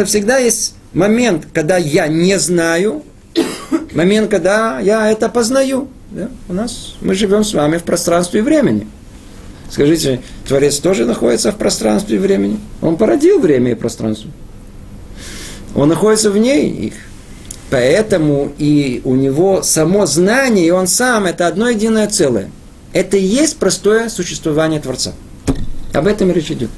[0.06, 3.04] всегда есть момент, когда я не знаю,
[3.93, 5.88] момент, когда я это познаю.
[6.12, 6.30] Да?
[6.47, 8.88] У нас мы живем с вами в пространстве и времени.
[9.69, 12.60] Скажите, Творец тоже находится в пространстве и времени?
[12.82, 14.32] Он породил время и пространство.
[15.75, 16.93] Он находится вне их.
[17.69, 22.49] Поэтому и у него само знание, и он сам, это одно единое целое.
[22.93, 25.13] Это и есть простое существование Творца.
[25.93, 26.71] Об этом речь идет.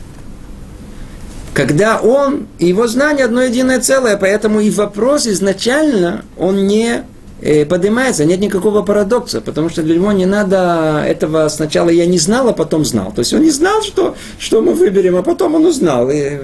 [1.62, 7.04] Когда он и его знание одно единое целое, поэтому и вопрос изначально, он не
[7.40, 12.18] э, поднимается, нет никакого парадокса, потому что для него не надо этого сначала я не
[12.18, 13.12] знал, а потом знал.
[13.12, 16.10] То есть он не знал, что, что мы выберем, а потом он узнал.
[16.10, 16.40] И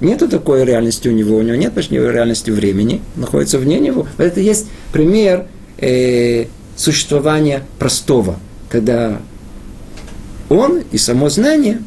[0.00, 4.06] Нету такой реальности у него, у него нет почти реальности времени, находится вне него.
[4.16, 5.44] Это есть пример
[5.78, 8.36] э, существования простого,
[8.70, 9.20] когда
[10.48, 11.82] он и само знание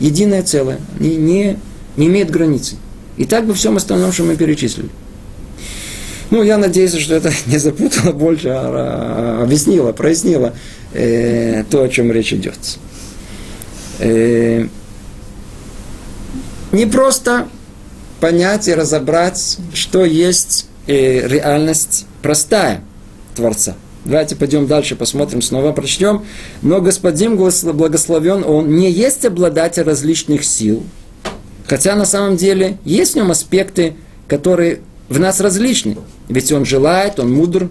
[0.00, 1.58] единое целое, не, не,
[1.96, 2.76] не имеет границы.
[3.16, 4.90] И так во всем остальном, что мы перечислили.
[6.30, 10.54] Ну, я надеюсь, что это не запутало больше, а, а объяснило, прояснило
[10.92, 12.58] э, то, о чем речь идет.
[13.98, 14.66] Э,
[16.72, 17.48] не просто
[18.20, 22.82] понять и разобрать, что есть э, реальность простая
[23.34, 23.74] Творца.
[24.08, 26.24] Давайте пойдем дальше, посмотрим, снова прочтем.
[26.62, 30.82] Но Господин благословен, Он не есть обладатель различных сил,
[31.66, 35.98] хотя на самом деле есть в нем аспекты, которые в нас различны.
[36.28, 37.68] Ведь Он желает, Он мудр,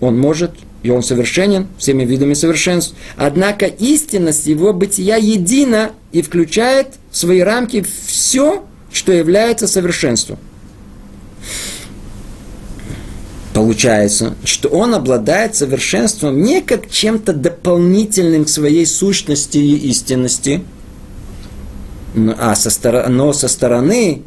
[0.00, 0.50] Он может,
[0.82, 2.94] и Он совершенен всеми видами совершенств.
[3.16, 10.38] Однако истинность Его бытия едина и включает в свои рамки все, что является совершенством.
[13.52, 20.62] Получается, что он обладает совершенством не как чем-то дополнительным к своей сущности и истинности,
[22.38, 24.22] а со стороны, но со стороны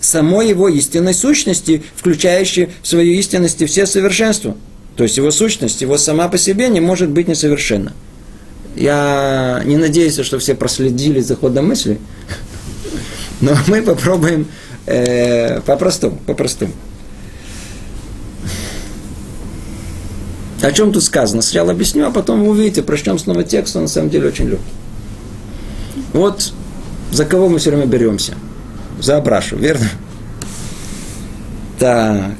[0.00, 4.56] самой его истинной сущности, включающей в свою истинность все совершенства.
[4.96, 7.92] То есть его сущность, его сама по себе не может быть несовершенна.
[8.76, 11.98] Я не надеюсь, что все проследили за ходом мысли,
[13.40, 14.46] но мы попробуем
[14.86, 16.72] э, по-простому, по-простому.
[20.62, 21.42] О чем тут сказано?
[21.42, 24.64] Сначала объясню, а потом вы увидите, прочтем снова текст, он на самом деле очень легкий.
[26.12, 26.52] Вот
[27.12, 28.34] за кого мы все время беремся?
[29.00, 29.88] За Абрашу, верно?
[31.78, 32.36] Так.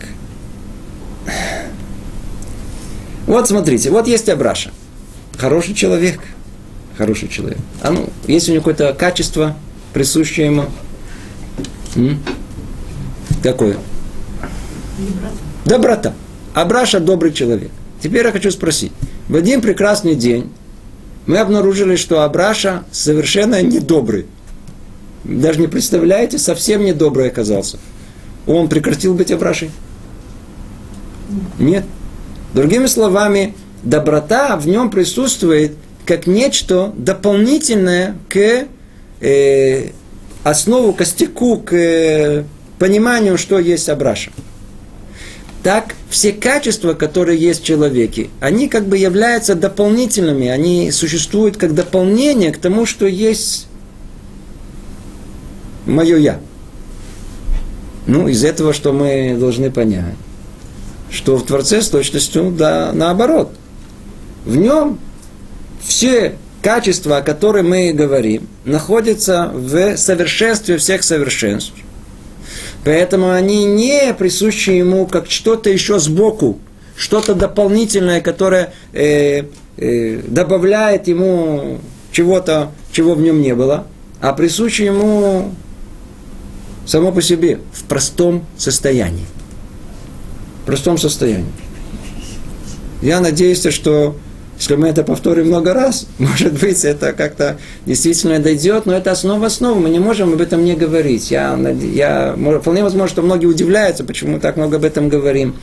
[3.27, 4.71] Вот смотрите, вот есть Абраша.
[5.39, 6.21] Хороший человек.
[6.99, 7.59] Хороший человек.
[7.81, 9.57] А ну, есть у него какое-то качество,
[9.95, 10.67] присущее ему.
[11.97, 12.23] М?
[13.43, 13.79] Какое?
[14.99, 15.33] Доброта.
[15.65, 16.15] Доброта.
[16.53, 17.71] Абраша добрый человек.
[18.03, 18.93] Теперь я хочу спросить.
[19.29, 20.51] В один прекрасный день
[21.27, 24.27] мы обнаружили, что Абраша совершенно недобрый.
[25.25, 27.79] Даже не представляете, совсем недобрый оказался.
[28.47, 29.71] Он прекратил быть Абрашей?
[31.59, 31.85] Нет.
[32.55, 35.73] Другими словами, доброта в нем присутствует
[36.07, 38.67] как нечто дополнительное к
[39.21, 39.91] э,
[40.43, 42.45] основу, костяку, к э,
[42.79, 44.33] пониманию, что есть Абраша
[45.63, 51.75] так все качества, которые есть в человеке, они как бы являются дополнительными, они существуют как
[51.75, 53.67] дополнение к тому, что есть
[55.87, 56.41] мое я.
[58.07, 60.15] Ну, из этого, что мы должны понять,
[61.11, 63.53] что в Творце с точностью, да, наоборот.
[64.45, 64.99] В нем
[65.83, 71.75] все качества, о которых мы говорим, находятся в совершенстве всех совершенств.
[72.85, 76.59] Поэтому они не присущи ему как что-то еще сбоку,
[76.97, 79.45] что-то дополнительное, которое э,
[79.77, 81.79] э, добавляет ему
[82.13, 83.87] чего-то, чего в нем не было,
[84.21, 85.53] а присуще ему
[86.87, 89.27] само по себе в простом состоянии.
[90.63, 91.53] В простом состоянии.
[93.03, 94.17] Я надеюсь, что
[94.61, 99.47] если мы это повторим много раз, может быть, это как-то действительно дойдет, но это основа
[99.47, 101.31] основ, мы не можем об этом не говорить.
[101.31, 101.59] Я,
[101.95, 105.55] я, вполне возможно, что многие удивляются, почему мы так много об этом говорим.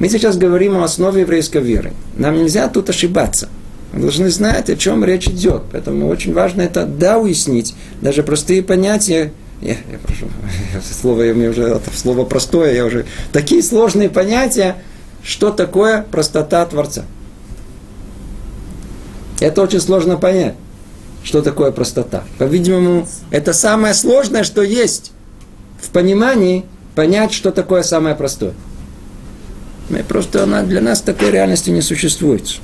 [0.00, 1.92] Мы сейчас говорим о основе еврейской веры.
[2.16, 3.48] Нам нельзя тут ошибаться.
[3.92, 5.62] Мы должны знать, о чем речь идет.
[5.70, 7.76] Поэтому очень важно это да уяснить.
[8.00, 10.26] Даже простые понятия, я, я прошу,
[11.00, 13.06] слово, я, мне уже, это слово простое, я уже...
[13.32, 14.74] Такие сложные понятия,
[15.22, 17.04] что такое простота Творца.
[19.40, 20.54] Это очень сложно понять,
[21.22, 22.24] что такое простота.
[22.38, 25.12] По-видимому, это самое сложное, что есть
[25.80, 28.54] в понимании понять, что такое самое простое.
[29.90, 32.58] Мы просто она для нас такой реальности не существует.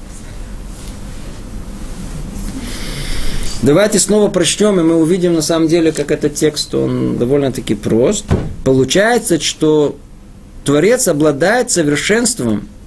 [3.62, 8.24] Давайте снова прочтем, и мы увидим на самом деле, как этот текст, он довольно-таки прост.
[8.64, 9.96] Получается, что
[10.64, 12.68] Творец обладает совершенством–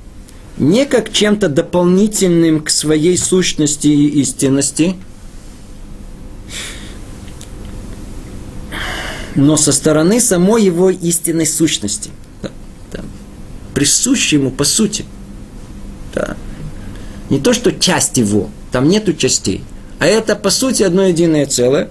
[0.58, 4.96] не как чем-то дополнительным к своей сущности и истинности,
[9.36, 12.12] но со стороны самой его истинной сущности,
[12.42, 12.52] да,
[12.92, 13.02] да,
[13.74, 15.06] присущей ему по сути.
[16.14, 16.38] Да.
[17.32, 19.64] Не то, что часть его, там нету частей,
[19.98, 21.90] а это по сути одно единое целое.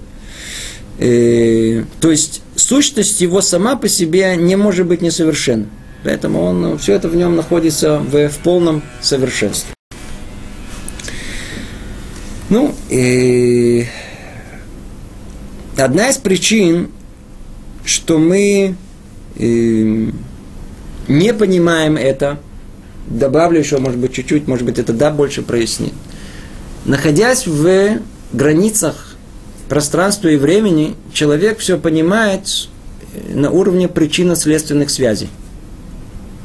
[0.99, 5.67] Э, то есть сущность его сама по себе не может быть несовершенна.
[6.05, 9.73] Поэтому он, все это в нем находится в, в полном совершенстве.
[12.51, 13.87] Ну, и
[15.77, 16.91] одна из причин,
[17.85, 18.75] что мы
[19.37, 20.11] э,
[21.09, 22.39] не понимаем это,
[23.07, 25.95] добавлю еще, может быть, чуть-чуть, может быть, это да, больше прояснит.
[26.85, 28.01] Находясь в
[28.33, 29.17] границах
[29.69, 32.69] пространства и времени, человек все понимает
[33.33, 35.29] на уровне причинно-следственных связей.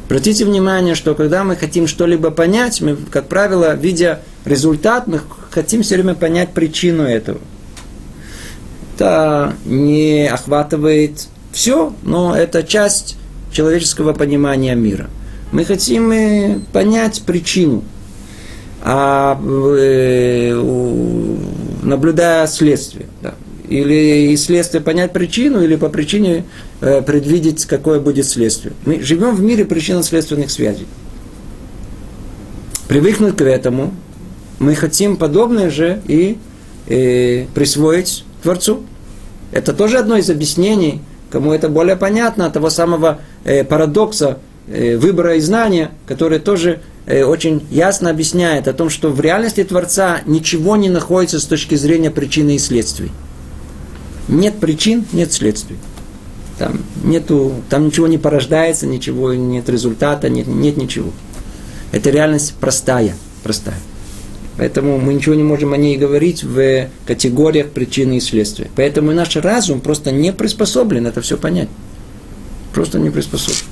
[0.08, 5.20] Обратите внимание, что когда мы хотим что-либо понять, мы, как правило, видя результат, мы
[5.52, 7.40] хотим все время понять причину этого.
[8.96, 13.18] Это не охватывает все, но это часть
[13.52, 15.10] человеческого понимания мира.
[15.52, 17.84] Мы хотим понять причину,
[18.82, 20.54] а э,
[21.84, 23.08] наблюдая следствие.
[23.22, 23.34] Да
[23.68, 26.46] или из следствия понять причину, или по причине
[26.82, 28.74] э, предвидеть, какое будет следствие.
[28.86, 30.88] Мы живем в мире причинно-следственных связей.
[32.88, 33.94] Привыкнуть к этому,
[34.60, 36.38] мы хотим подобное же и
[36.88, 38.84] э, присвоить Творцу.
[39.52, 45.36] Это тоже одно из объяснений, кому это более понятно, того самого э, парадокса э, выбора
[45.36, 50.78] и знания, который тоже э, очень ясно объясняет о том, что в реальности Творца ничего
[50.78, 53.12] не находится с точки зрения причины и следствий.
[54.28, 55.78] Нет причин, нет следствий.
[56.58, 61.12] Там, нету, там ничего не порождается, ничего, нет результата, нет, нет ничего.
[61.92, 63.78] Это реальность простая, простая.
[64.58, 68.70] Поэтому мы ничего не можем о ней говорить в категориях причины и следствия.
[68.76, 71.70] Поэтому наш разум просто не приспособлен это все понять.
[72.74, 73.66] Просто не приспособлен.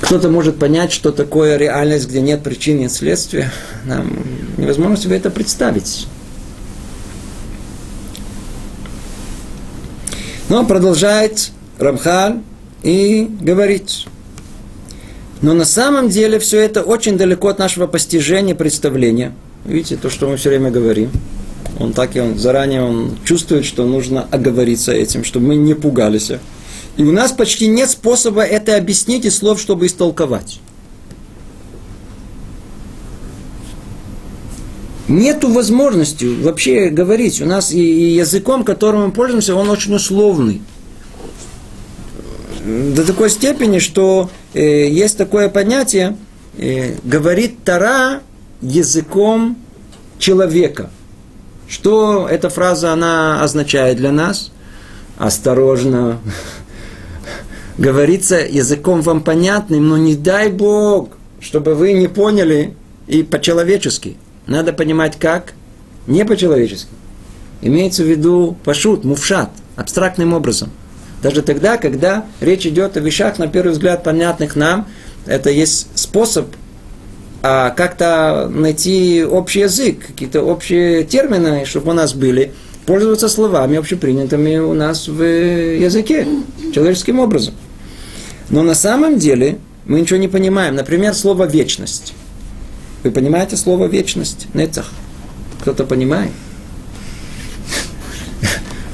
[0.00, 3.52] Кто-то может понять, что такое реальность, где нет причин и следствия.
[3.84, 4.08] Нам
[4.56, 6.06] невозможно себе это представить.
[10.48, 12.40] Но продолжает Рамхаль
[12.82, 14.06] и говорит.
[15.42, 19.34] Но на самом деле все это очень далеко от нашего постижения, представления.
[19.64, 21.10] Видите, то, что мы все время говорим.
[21.78, 26.32] Он так и он заранее он чувствует, что нужно оговориться этим, чтобы мы не пугались.
[26.96, 30.60] И у нас почти нет способа это объяснить и слов, чтобы истолковать.
[35.08, 37.40] Нету возможности вообще говорить.
[37.40, 40.62] У нас и языком, которым мы пользуемся, он очень условный.
[42.64, 46.16] До такой степени, что э, есть такое понятие,
[46.58, 48.20] э, говорит Тара
[48.60, 49.56] языком
[50.18, 50.90] человека.
[51.66, 54.52] Что эта фраза она означает для нас?
[55.16, 56.18] Осторожно.
[57.78, 62.74] Говорится языком вам понятным, но не дай Бог, чтобы вы не поняли
[63.06, 64.16] и по-человечески–
[64.48, 65.52] надо понимать как?
[66.06, 66.88] Не по-человечески.
[67.60, 70.70] Имеется в виду пашут, мувшат, абстрактным образом.
[71.22, 74.88] Даже тогда, когда речь идет о вещах, на первый взгляд, понятных нам,
[75.26, 76.46] это есть способ
[77.42, 82.52] а, как-то найти общий язык, какие-то общие термины, чтобы у нас были,
[82.86, 86.26] пользоваться словами общепринятыми у нас в языке,
[86.72, 87.54] человеческим образом.
[88.48, 90.74] Но на самом деле мы ничего не понимаем.
[90.74, 92.14] Например, слово «вечность».
[93.04, 94.48] Вы понимаете слово вечность?
[94.54, 94.90] Нецах.
[95.60, 96.32] Кто-то понимает?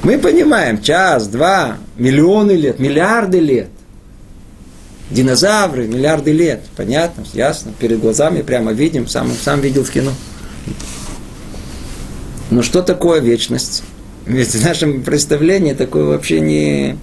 [0.03, 3.69] Мы понимаем час, два, миллионы лет, миллиарды лет.
[5.09, 6.61] Динозавры, миллиарды лет.
[6.75, 7.71] Понятно, ясно.
[7.79, 10.11] Перед глазами прямо видим, сам, сам видел в кино.
[12.51, 13.83] Но что такое вечность?
[14.27, 16.97] Ведь в нашем представлении такое вообще не...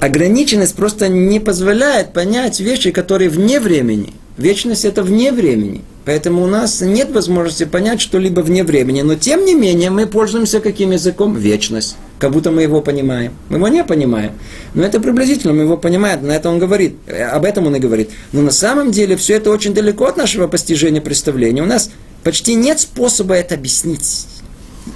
[0.00, 5.82] Ограниченность просто не позволяет понять вещи, которые вне времени– Вечность это вне времени.
[6.04, 9.02] Поэтому у нас нет возможности понять что-либо вне времени.
[9.02, 11.36] Но тем не менее мы пользуемся каким языком?
[11.36, 11.96] Вечность.
[12.18, 13.32] Как будто мы его понимаем.
[13.48, 14.32] Мы его не понимаем.
[14.74, 16.26] Но это приблизительно, мы его понимаем.
[16.26, 16.96] На это он говорит.
[17.08, 18.10] Об этом он и говорит.
[18.32, 21.62] Но на самом деле все это очень далеко от нашего постижения представления.
[21.62, 21.90] У нас
[22.24, 24.26] почти нет способа это объяснить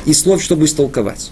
[0.04, 1.30] и слов, чтобы истолковать.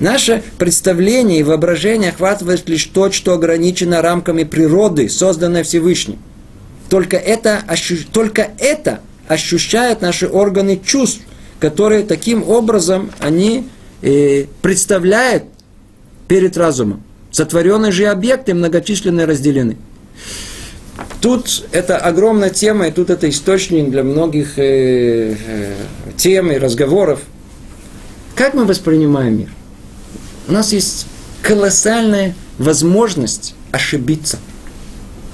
[0.00, 6.18] Наше представление и воображение охватывает лишь то, что ограничено рамками природы, созданной Всевышним.
[6.88, 7.62] Только это,
[8.12, 11.20] только это ощущают наши органы чувств,
[11.60, 13.68] которые таким образом они
[14.02, 15.44] э, представляют
[16.28, 17.02] перед разумом.
[17.30, 19.76] Сотворенные же объекты многочисленно разделены.
[21.20, 25.74] Тут это огромная тема, и тут это источник для многих э, э,
[26.16, 27.20] тем и разговоров.
[28.34, 29.48] Как мы воспринимаем мир?
[30.46, 31.06] У нас есть
[31.42, 34.38] колоссальная возможность ошибиться.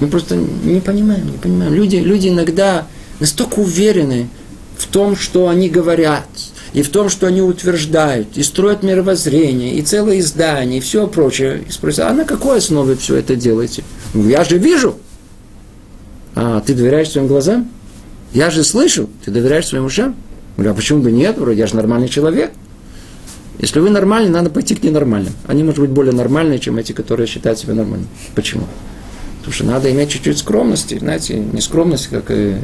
[0.01, 1.73] Мы просто не понимаем, не понимаем.
[1.73, 2.87] Люди, люди иногда
[3.21, 4.29] настолько уверены
[4.77, 6.27] в том, что они говорят,
[6.73, 11.63] и в том, что они утверждают, и строят мировоззрение, и целые издания, и все прочее.
[11.69, 13.85] И спросят, а на какой основе все это делаете?
[14.15, 14.97] Я же вижу.
[16.35, 17.69] А ты доверяешь своим глазам?
[18.33, 19.09] Я же слышу.
[19.25, 20.17] Ты доверяешь своим ушам?
[20.57, 21.39] Говорю, а почему бы нет?
[21.39, 22.51] Вроде я же нормальный человек.
[23.61, 25.33] Если вы нормальный, надо пойти к ненормальным.
[25.47, 28.09] Они, может быть, более нормальные, чем эти, которые считают себя нормальными.
[28.35, 28.65] Почему?
[29.45, 30.99] Потому что надо иметь чуть-чуть скромности.
[30.99, 32.55] Знаете, не скромность, как и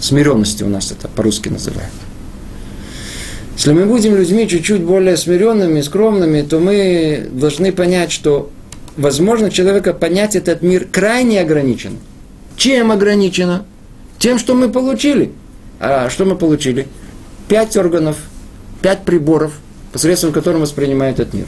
[0.00, 1.90] смиренности у нас это по-русски называют.
[3.56, 8.50] Если мы будем людьми чуть-чуть более смиренными, скромными, то мы должны понять, что
[8.96, 11.98] возможно человека понять этот мир крайне ограничен.
[12.56, 13.64] Чем ограничено?
[14.20, 15.32] Тем, что мы получили.
[15.80, 16.86] А что мы получили?
[17.48, 18.16] Пять органов,
[18.80, 19.54] пять приборов,
[19.90, 21.46] посредством которых воспринимает этот мир.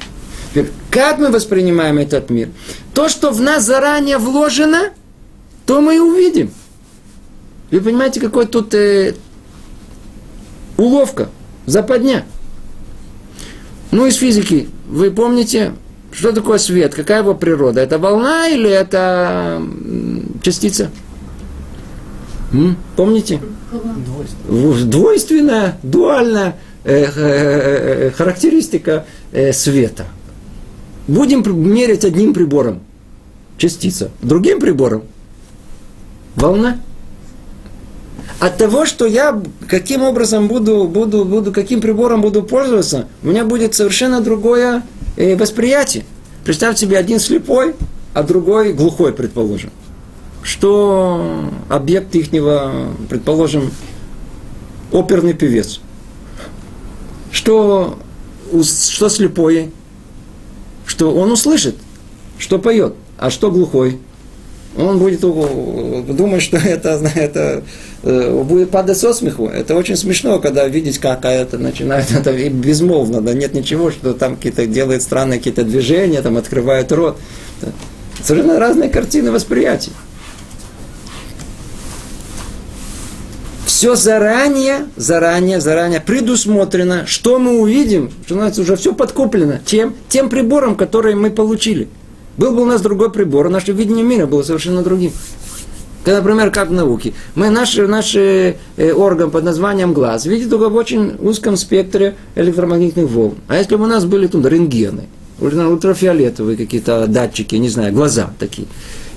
[0.90, 2.48] Как мы воспринимаем этот мир?
[2.94, 4.90] То, что в нас заранее вложено,
[5.66, 6.50] то мы и увидим.
[7.70, 9.14] Вы понимаете, какой тут э,
[10.76, 11.28] уловка–
[11.66, 12.24] Западня.
[13.90, 14.68] Ну, из физики.
[14.88, 15.72] Вы помните,
[16.12, 16.94] что такое свет?
[16.94, 17.80] Какая его природа?
[17.80, 19.62] Это волна или это
[20.42, 20.90] частица?
[22.52, 22.76] М?
[22.96, 23.40] Помните?
[23.70, 30.06] Двойственная, Двойственная дуальная э, э, э, характеристика э, света.
[31.08, 31.42] Будем
[31.72, 32.80] мерить одним прибором.
[33.58, 34.10] Частица.
[34.22, 35.02] Другим прибором.
[36.36, 36.78] Волна
[38.42, 43.44] от того, что я каким образом буду, буду, буду, каким прибором буду пользоваться, у меня
[43.44, 44.82] будет совершенно другое
[45.16, 46.04] э, восприятие.
[46.44, 47.76] Представьте себе один слепой,
[48.14, 49.70] а другой глухой, предположим.
[50.42, 53.70] Что объект ихнего, предположим,
[54.90, 55.80] оперный певец.
[57.30, 57.96] Что,
[58.62, 59.70] что слепой,
[60.92, 61.76] что он услышит,
[62.38, 63.98] что поет, а что глухой–
[64.76, 67.62] он будет думать, что это, это
[68.02, 69.46] э, будет падать со смеху.
[69.46, 74.36] Это очень смешно, когда видеть, как это начинает, это безмолвно, да, нет ничего, что там
[74.36, 77.18] какие-то делает странные какие-то движения, там открывает рот.
[78.22, 79.92] Совершенно разные картины восприятия.
[83.82, 89.96] Все заранее, заранее, заранее предусмотрено, что мы увидим, что у нас уже все подкуплено, чем?
[90.08, 91.88] Тем прибором, который мы получили–
[92.36, 95.10] был бы у нас другой прибор, наше видение мира было совершенно другим.
[96.06, 98.54] Например, как в науке, мы наш, наш э,
[98.94, 103.34] орган под названием глаз видит только в очень узком спектре электромагнитных волн.
[103.48, 105.08] А если бы у нас были тут рентгены,
[105.40, 108.68] ультрафиолетовые какие-то датчики, не знаю, глаза такие,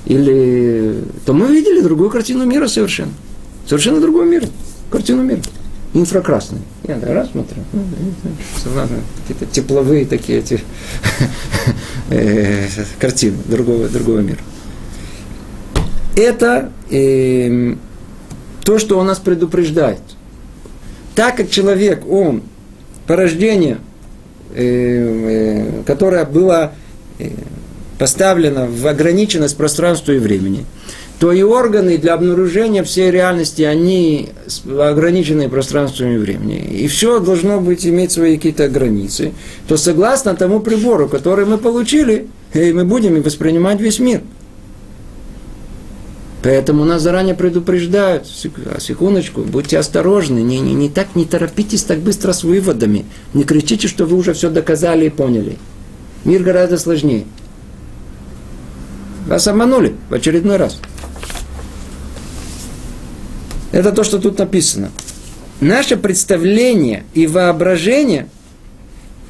[0.06, 3.14] или, то мы видели другую картину мира совершенно.
[3.68, 4.44] Совершенно другой мир,
[4.92, 5.42] картину мира
[5.96, 6.60] инфракрасный.
[6.88, 7.84] Я так раз смотрю, ну,
[9.22, 10.62] какие-то тепловые такие эти
[12.10, 12.68] э,
[13.00, 14.40] картины другого, другого мира.
[16.18, 17.76] Это э,
[18.64, 20.02] то, что он нас предупреждает.
[21.16, 22.44] Так как человек, он
[23.08, 23.78] порождение,
[24.54, 26.74] э, э, которое было
[27.20, 27.30] э,
[27.98, 30.66] поставлено в ограниченность пространства и времени–
[31.20, 34.30] то и органы для обнаружения всей реальности, они
[34.68, 36.66] ограничены пространством и временем.
[36.70, 39.32] И все должно быть иметь свои какие-то границы.
[39.68, 44.22] То согласно тому прибору, который мы получили, мы будем воспринимать весь мир.
[46.44, 52.34] Поэтому нас заранее предупреждают, секундочку, будьте осторожны, не, не, не, так, не торопитесь так быстро
[52.34, 55.58] с выводами, не кричите, что вы уже все доказали и поняли.
[56.24, 57.26] Мир гораздо сложнее.
[59.26, 60.80] Вас обманули в очередной раз.
[63.72, 64.92] Это то, что тут написано.
[65.60, 68.30] Наше представление и воображение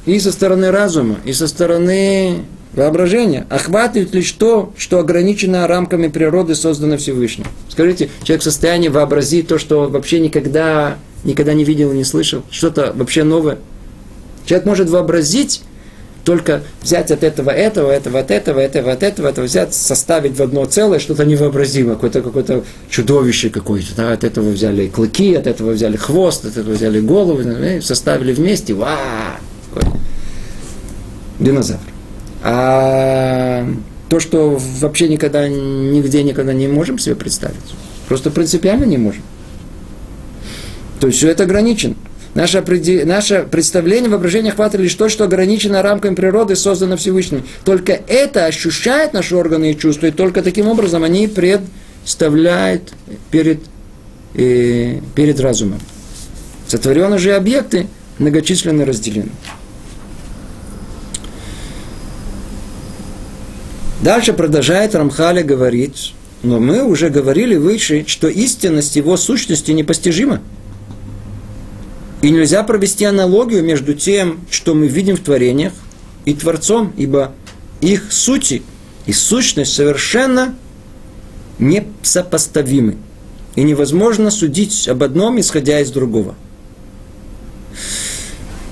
[0.04, 2.44] и со стороны разума, и со стороны
[2.74, 7.46] воображения охватывает лишь то, что ограничено рамками природы, создано Всевышним.
[7.68, 12.42] Скажите, человек в состоянии вообразить то, что вообще никогда, никогда не видел и не слышал,
[12.50, 13.58] что-то вообще новое.
[14.44, 15.62] Человек может вообразить
[16.26, 20.42] только взять от этого этого, этого, от этого, этого, от этого, этого, взять, составить в
[20.42, 23.94] одно целое что-то невообразимое, какое-то какое чудовище какое-то.
[23.96, 24.12] Да?
[24.12, 27.42] От этого взяли клыки, от этого взяли хвост, от этого взяли голову,
[27.80, 28.98] составили вместе, ва,
[31.38, 31.78] динозавр.
[32.42, 33.64] А
[34.08, 37.54] то, что вообще никогда, нигде никогда не можем себе представить,
[38.08, 39.22] просто принципиально не можем.
[40.98, 41.94] То есть все это ограничено.
[42.36, 42.62] Наше,
[43.06, 47.42] наше представление, воображение хватает лишь то, что ограничено рамками природы, создано Всевышним.
[47.64, 52.92] Только это ощущает наши органы и чувства, и только таким образом они представляют
[53.30, 53.60] перед,
[54.34, 55.80] э, перед разумом.
[56.68, 57.86] Сотворенные же объекты
[58.18, 59.30] многочисленно разделены.
[64.02, 70.42] Дальше продолжает Рамхаля говорить, но мы уже говорили выше, что истинность его сущности непостижима.
[72.26, 75.72] И нельзя провести аналогию между тем, что мы видим в творениях,
[76.24, 77.30] и Творцом, ибо
[77.80, 78.64] их сути
[79.06, 80.56] и сущность совершенно
[81.60, 82.96] несопоставимы.
[83.54, 86.34] И невозможно судить об одном, исходя из другого.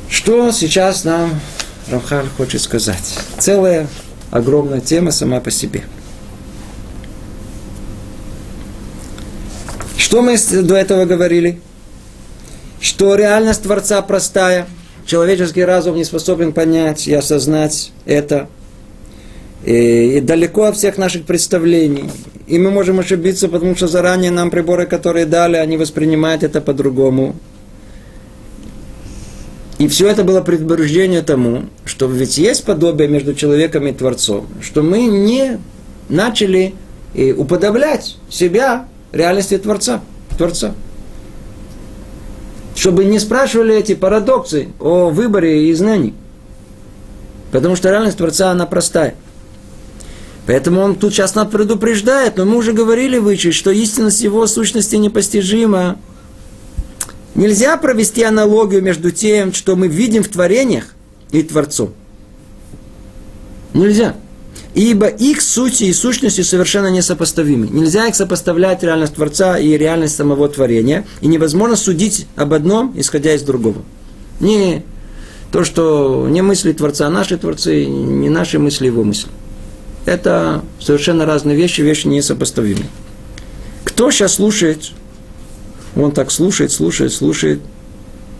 [0.09, 1.41] Что сейчас нам
[1.89, 3.21] Рамхаль хочет сказать?
[3.39, 3.87] Целая
[4.33, 5.85] огромная тема сама по себе.
[9.97, 11.61] Что мы до этого говорили?
[12.85, 14.67] Что реальность Творца простая.
[15.07, 18.47] Человеческий разум не способен понять и осознать это.
[19.65, 22.11] И, и далеко от всех наших представлений.
[22.47, 27.37] И мы можем ошибиться, потому что заранее нам приборы, которые дали, они воспринимают это по-другому.
[29.79, 34.83] И все это было предупреждение тому, что ведь есть подобие между человеком и Творцом, что
[34.83, 35.59] мы не
[36.11, 36.75] начали
[37.15, 40.03] э, уподоблять себя реальности Творца.
[40.37, 40.75] Творца.
[42.75, 46.15] Чтобы не спрашивали эти парадоксы о выборе и знании.
[47.53, 49.15] Потому что реальность Творца, она простая.
[50.47, 54.97] Поэтому он тут сейчас нас предупреждает, но мы уже говорили выше, что истинность его сущности
[54.97, 55.99] непостижима.
[57.35, 60.95] Нельзя провести аналогию между тем, что мы видим в творениях,
[61.31, 61.93] и Творцом.
[63.73, 64.15] Нельзя.
[64.75, 67.69] Ибо их сути и сущности совершенно несопоставимы.
[67.69, 71.07] Нельзя их сопоставлять реальность Творца и реальность самого творения.
[71.21, 73.83] И невозможно судить об одном, исходя из другого.
[74.41, 74.83] Не
[75.53, 79.31] то, что не мысли Творца, а наши Творцы, не наши мысли, его мысли.
[80.07, 82.89] Это совершенно разные вещи, вещи несопоставимые.
[83.85, 84.91] Кто сейчас слушает
[85.97, 87.61] он так слушает, слушает, слушает.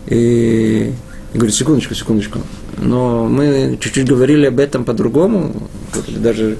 [0.07, 0.93] И,
[1.33, 2.39] и говорит, секундочку, секундочку.
[2.77, 5.53] Но мы чуть-чуть говорили об этом по-другому.
[6.07, 6.57] Даже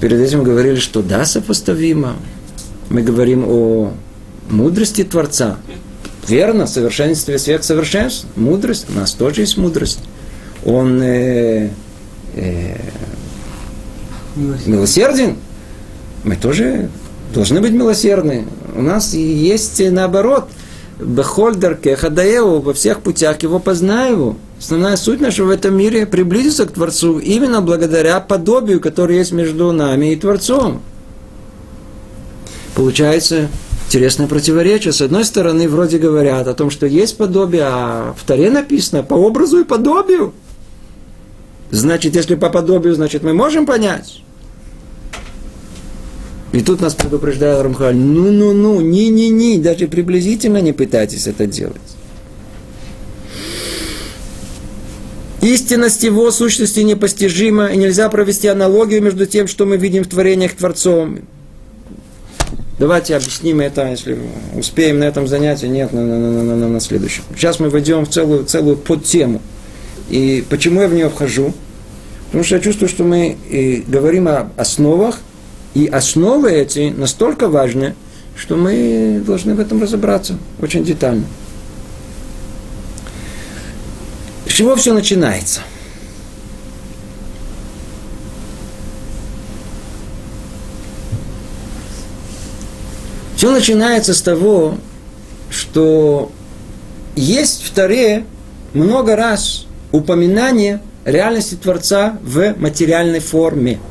[0.00, 2.16] перед этим говорили, что да, сопоставимо.
[2.88, 3.92] Мы говорим о
[4.48, 5.58] мудрости Творца.
[6.26, 8.26] Верно, совершенстве свет совершенств.
[8.36, 8.86] Мудрость.
[8.88, 10.00] У нас тоже есть мудрость.
[10.64, 11.70] Он э,
[12.34, 12.76] э,
[14.66, 15.36] милосерден.
[16.24, 16.90] Мы тоже
[17.32, 18.46] должны быть милосердны.
[18.74, 20.48] У нас есть наоборот.
[20.98, 24.36] Бехольдерке, Хадаеву, во всех путях его познаю.
[24.60, 29.72] Основная суть наша в этом мире приблизиться к Творцу именно благодаря подобию, которое есть между
[29.72, 30.82] нами и Творцом.
[32.74, 33.48] Получается
[33.86, 34.92] интересное противоречие.
[34.92, 39.14] С одной стороны, вроде говорят о том, что есть подобие, а в Таре написано по
[39.14, 40.34] образу и подобию.
[41.70, 44.20] Значит, если по подобию, значит, мы можем понять.
[46.52, 51.80] И тут нас предупреждает Рамхаль, ну-ну-ну, ни-ни-ни, даже приблизительно не пытайтесь это делать.
[55.42, 60.52] Истинность его сущности непостижима, и нельзя провести аналогию между тем, что мы видим в творениях
[60.52, 61.20] Творцом.
[62.78, 64.18] Давайте объясним это, если
[64.54, 67.22] успеем на этом занятии, нет, на, на, на, на, на следующем.
[67.34, 69.40] Сейчас мы войдем в целую, целую подтему.
[70.10, 71.54] И почему я в нее вхожу?
[72.26, 75.20] Потому что я чувствую, что мы и говорим о основах,
[75.74, 77.94] и основы эти настолько важны,
[78.36, 81.24] что мы должны в этом разобраться очень детально.
[84.46, 85.62] С чего все начинается?
[93.36, 94.76] Все начинается с того,
[95.48, 96.30] что
[97.16, 98.26] есть в Таре
[98.74, 103.80] много раз упоминание реальности Творца в материальной форме–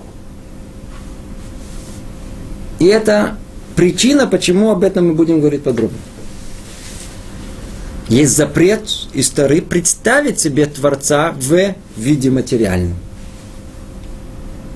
[2.80, 3.38] и это
[3.76, 5.98] причина, почему об этом мы будем говорить подробно.
[8.10, 12.98] Есть запрет из Торы представить себе Творца в виде материальном.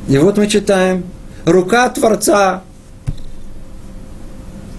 [0.08, 1.04] И вот мы читаем,
[1.46, 2.64] рука Творца,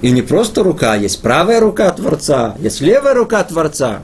[0.03, 4.03] и не просто рука, есть правая рука Творца, есть левая рука Творца.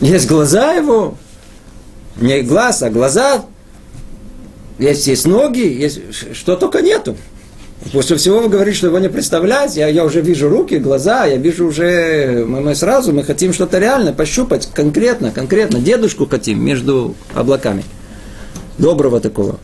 [0.00, 1.18] Есть глаза его,
[2.16, 3.44] не глаз, а глаза
[4.78, 7.16] есть, есть ноги, есть, что только нету.
[7.90, 11.36] После всего вы говорите, что его не представлять, я, я уже вижу руки, глаза, я
[11.36, 17.16] вижу уже, мы, мы сразу, мы хотим что-то реально пощупать, конкретно, конкретно, дедушку хотим между
[17.34, 17.84] облаками.
[18.78, 19.58] Доброго такого.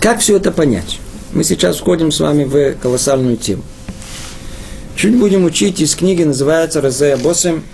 [0.00, 1.00] Как все это понять?
[1.32, 3.62] Мы сейчас входим с вами в колоссальную тему.
[4.94, 7.64] Чуть будем учить из книги, называется «Розея Босем»,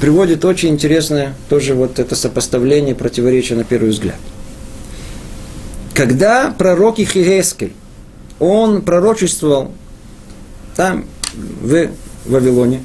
[0.00, 4.16] приводит очень интересное тоже вот это сопоставление, противоречие на первый взгляд.
[5.94, 7.72] Когда пророк Ихиескель,
[8.38, 9.72] он пророчествовал
[10.74, 11.88] там, в
[12.26, 12.84] Вавилоне,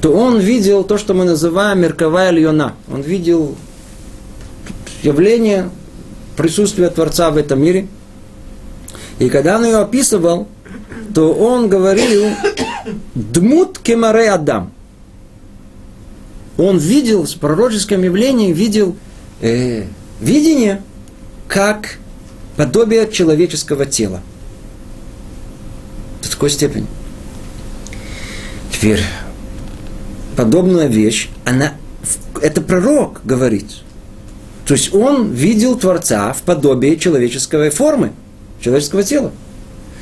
[0.00, 2.74] то он видел то, что мы называем мерковая льона.
[2.90, 3.56] Он видел
[5.02, 5.70] явление
[6.36, 7.86] присутствия Творца в этом мире.
[9.18, 10.48] И когда он ее описывал,
[11.14, 12.24] то он говорил
[13.14, 14.72] «дмут кемаре Адам».
[16.56, 18.96] Он видел, в пророческом явлении видел
[19.40, 19.84] э,
[20.20, 20.82] видение,
[21.50, 21.96] как
[22.56, 24.22] подобие человеческого тела.
[26.22, 26.86] До такой степени.
[28.72, 29.00] Теперь,
[30.36, 31.74] подобная вещь, она,
[32.40, 33.66] это пророк говорит.
[34.64, 38.12] То есть он видел Творца в подобии человеческой формы,
[38.60, 39.32] человеческого тела.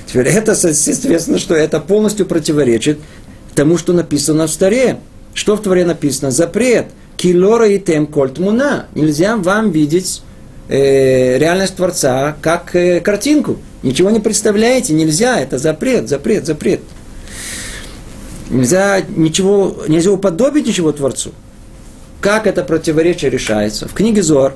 [0.07, 2.99] Теперь это, естественно, что это полностью противоречит
[3.55, 5.01] тому, что написано в Старе.
[5.33, 6.31] Что в Творе написано?
[6.31, 6.89] Запрет.
[7.17, 8.87] Килора и тем кольт муна.
[8.95, 10.23] Нельзя вам видеть
[10.69, 13.59] э, реальность Творца как э, картинку.
[13.83, 15.41] Ничего не представляете, нельзя.
[15.41, 16.81] Это запрет, запрет, запрет.
[18.51, 21.33] Нельзя ничего, нельзя уподобить ничего Творцу.
[22.21, 23.87] Как это противоречие решается?
[23.89, 24.55] В книге Зор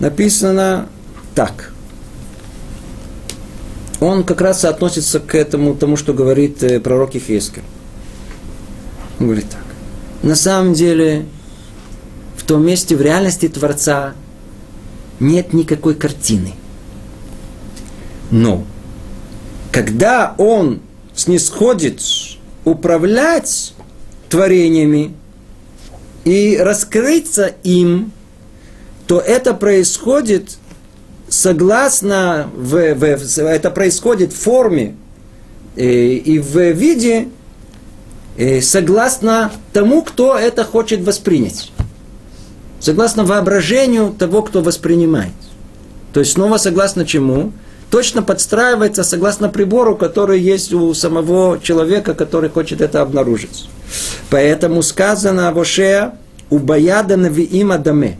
[0.00, 0.88] написано
[1.34, 1.72] так.
[4.00, 7.62] Он как раз относится к этому, тому, что говорит э, пророк Ихескель.
[9.18, 9.64] Он говорит так.
[10.22, 11.26] На самом деле,
[12.36, 14.14] в том месте, в реальности Творца
[15.20, 16.54] нет никакой картины.
[18.30, 18.64] Но,
[19.72, 20.80] когда Он
[21.14, 22.00] снисходит
[22.64, 23.74] управлять
[24.28, 25.14] творениями
[26.24, 28.12] и раскрыться им,
[29.06, 30.58] то это происходит
[31.28, 34.96] согласно, в, в, это происходит в форме
[35.76, 37.28] э, и в виде
[38.36, 41.72] э, согласно тому, кто это хочет воспринять.
[42.80, 45.32] Согласно воображению того, кто воспринимает.
[46.12, 47.52] То есть снова согласно чему?
[47.90, 53.68] точно подстраивается согласно прибору, который есть у самого человека, который хочет это обнаружить.
[54.30, 56.14] Поэтому сказано Вошея
[56.50, 58.18] «Убаяда навиим адаме».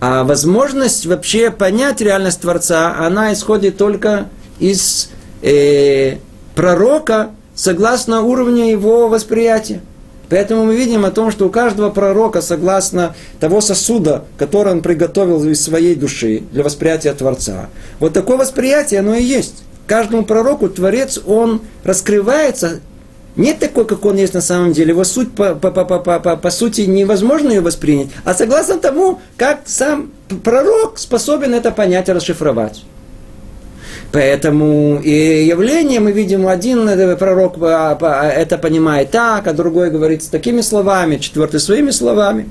[0.00, 4.28] А возможность вообще понять реальность Творца, она исходит только
[4.58, 5.10] из
[5.42, 6.18] э,
[6.54, 9.80] пророка, согласно уровню его восприятия.
[10.28, 15.44] Поэтому мы видим о том, что у каждого пророка, согласно того сосуда, который он приготовил
[15.44, 17.68] из своей души для восприятия Творца,
[18.00, 19.62] вот такое восприятие оно и есть.
[19.86, 22.80] Каждому пророку Творец, он раскрывается
[23.36, 24.90] не такой, как он есть на самом деле.
[24.90, 28.78] Его суть по, по, по, по, по, по, по сути невозможно ее воспринять, а согласно
[28.78, 30.10] тому, как сам
[30.42, 32.82] пророк способен это понять и расшифровать.
[34.16, 36.88] Поэтому и явление мы видим, один
[37.18, 42.48] пророк это понимает так, а другой говорит с такими словами, четвертый своими словами.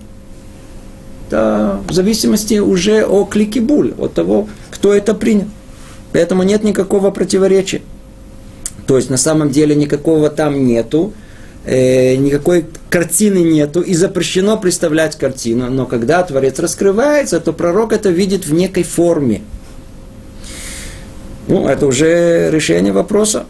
[1.27, 5.47] Это в зависимости уже о кликибуль, от того, кто это принял.
[6.13, 7.81] Поэтому нет никакого противоречия.
[8.85, 11.13] То есть на самом деле никакого там нету,
[11.65, 15.71] э, никакой картины нету, и запрещено представлять картину.
[15.71, 19.41] Но когда Творец раскрывается, то пророк это видит в некой форме–
[21.47, 23.45] ну, это уже решение вопроса.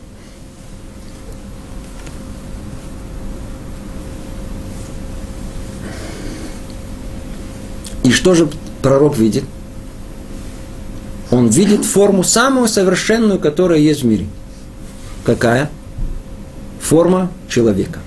[8.04, 8.50] И что же
[8.82, 9.46] пророк видит?
[11.32, 14.28] Он видит форму самую совершенную, которая есть в мире.
[15.24, 15.72] Какая?
[16.82, 18.00] Форма человека.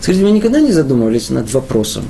[0.00, 2.04] Скажите, вы никогда не задумывались над вопросом,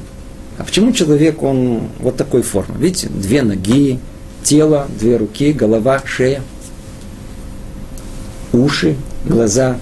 [0.58, 2.74] а почему человек, он вот такой формы?
[2.78, 3.98] Видите, две ноги,
[4.42, 6.42] тело, две руки, голова, шея–
[8.56, 9.78] уши, глаза.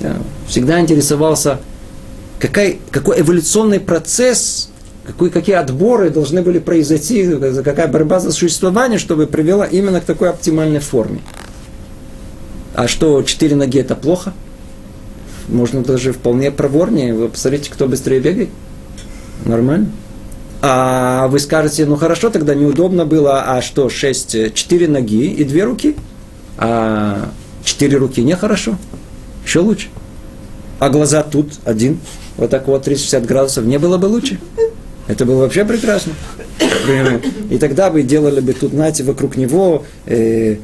[0.00, 1.60] Я всегда интересовался,
[2.38, 4.70] какой, какой эволюционный процесс,
[5.04, 7.28] какой, какие отборы должны были произойти,
[7.64, 11.20] какая борьба за существование, чтобы привела именно к такой оптимальной форме.
[12.74, 14.32] А что, четыре ноги это плохо?
[15.48, 17.12] Можно даже вполне проворнее.
[17.12, 18.48] Вы посмотрите, кто быстрее бегает.
[19.44, 19.90] Нормально.
[20.62, 25.64] А вы скажете, ну хорошо, тогда неудобно было, а что, шесть, четыре ноги и две
[25.64, 25.96] руки?
[26.58, 27.30] А
[27.70, 28.76] четыре руки нехорошо,
[29.44, 29.88] еще лучше.
[30.78, 32.00] А глаза тут один,
[32.36, 34.38] вот так вот 360 градусов, не было бы лучше.
[35.06, 36.12] Это было вообще прекрасно.
[37.50, 40.56] И тогда бы делали бы тут, знаете, вокруг него э,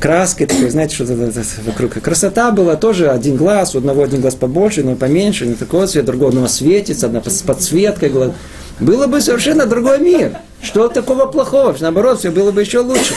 [0.00, 1.30] краской такой, знаете, что-то
[1.66, 1.92] вокруг.
[1.94, 6.06] Красота была тоже один глаз, у одного один глаз побольше, но поменьше, не такого цвета,
[6.06, 8.32] другого одного светится, одна с подсветкой глаз.
[8.80, 10.38] Было бы совершенно другой мир.
[10.62, 11.76] Что такого плохого?
[11.80, 13.14] Наоборот, все было бы еще лучше.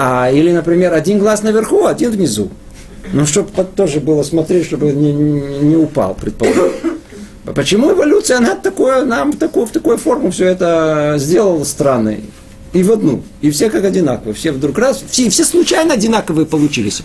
[0.00, 2.50] А, или, например, один глаз наверху, один внизу.
[3.12, 6.70] Ну, чтобы тоже было смотреть, чтобы не, не, упал, предположим.
[7.52, 12.22] Почему эволюция, она такое, нам такую, в такую форму все это сделала странной?
[12.72, 13.22] и в одну.
[13.40, 14.34] И все как одинаковые.
[14.34, 17.02] Все вдруг раз, все, все случайно одинаковые получились.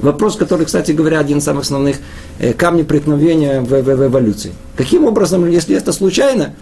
[0.00, 1.96] Вопрос, который, кстати говоря, один из самых основных
[2.38, 4.52] э, камней преткновения в, в, в эволюции.
[4.76, 6.54] Каким образом, если это случайно,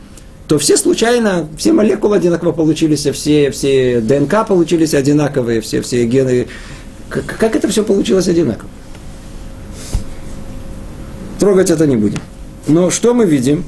[0.48, 6.46] то все случайно, все молекулы одинаково получились, все, все ДНК получились одинаковые, все, все гены.
[7.08, 8.68] Как, как это все получилось одинаково?
[11.38, 12.20] Трогать это не будем.
[12.68, 13.64] Но что мы видим?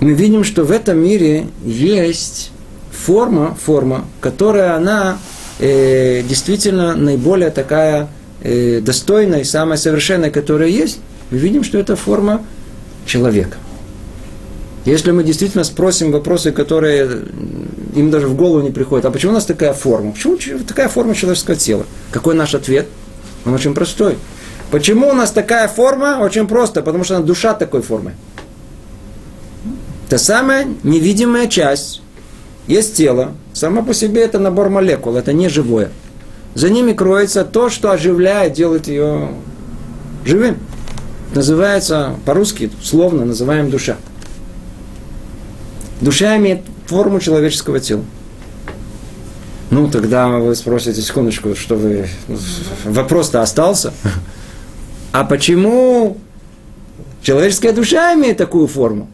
[0.00, 2.52] Мы видим, что в этом мире есть
[2.90, 5.18] форма, форма, которая она
[5.58, 8.08] э, действительно наиболее такая
[8.42, 11.00] э, достойная и самая совершенная, которая есть.
[11.30, 12.42] Мы видим, что это форма
[13.04, 13.58] человека.
[14.84, 17.08] Если мы действительно спросим вопросы, которые
[17.94, 20.12] им даже в голову не приходят, а почему у нас такая форма?
[20.12, 21.84] Почему такая форма человеческого тела?
[22.10, 22.86] Какой наш ответ?
[23.44, 24.16] Он очень простой.
[24.70, 26.18] Почему у нас такая форма?
[26.20, 28.14] Очень просто, потому что она душа такой формы.
[30.08, 32.02] Та самая невидимая часть.
[32.66, 33.32] Есть тело.
[33.52, 35.90] Само по себе это набор молекул, это не живое.
[36.54, 39.30] За ними кроется то, что оживляет, делает ее
[40.24, 40.58] живым.
[41.34, 43.96] Называется по-русски, словно называем душа.
[46.00, 48.04] Душа имеет форму человеческого тела.
[49.70, 52.08] Ну, тогда вы спросите, секундочку, что вы...
[52.84, 53.92] Вопрос-то остался.
[55.12, 56.18] А почему
[57.22, 59.08] человеческая душа имеет такую форму?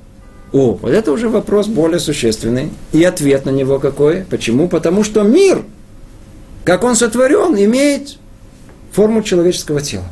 [0.53, 2.71] О, вот это уже вопрос более существенный.
[2.93, 4.23] И ответ на него какой?
[4.23, 4.69] Почему?
[4.69, 5.65] Потому что мир,
[6.65, 8.17] как он сотворен, имеет
[8.93, 10.05] форму человеческого тела.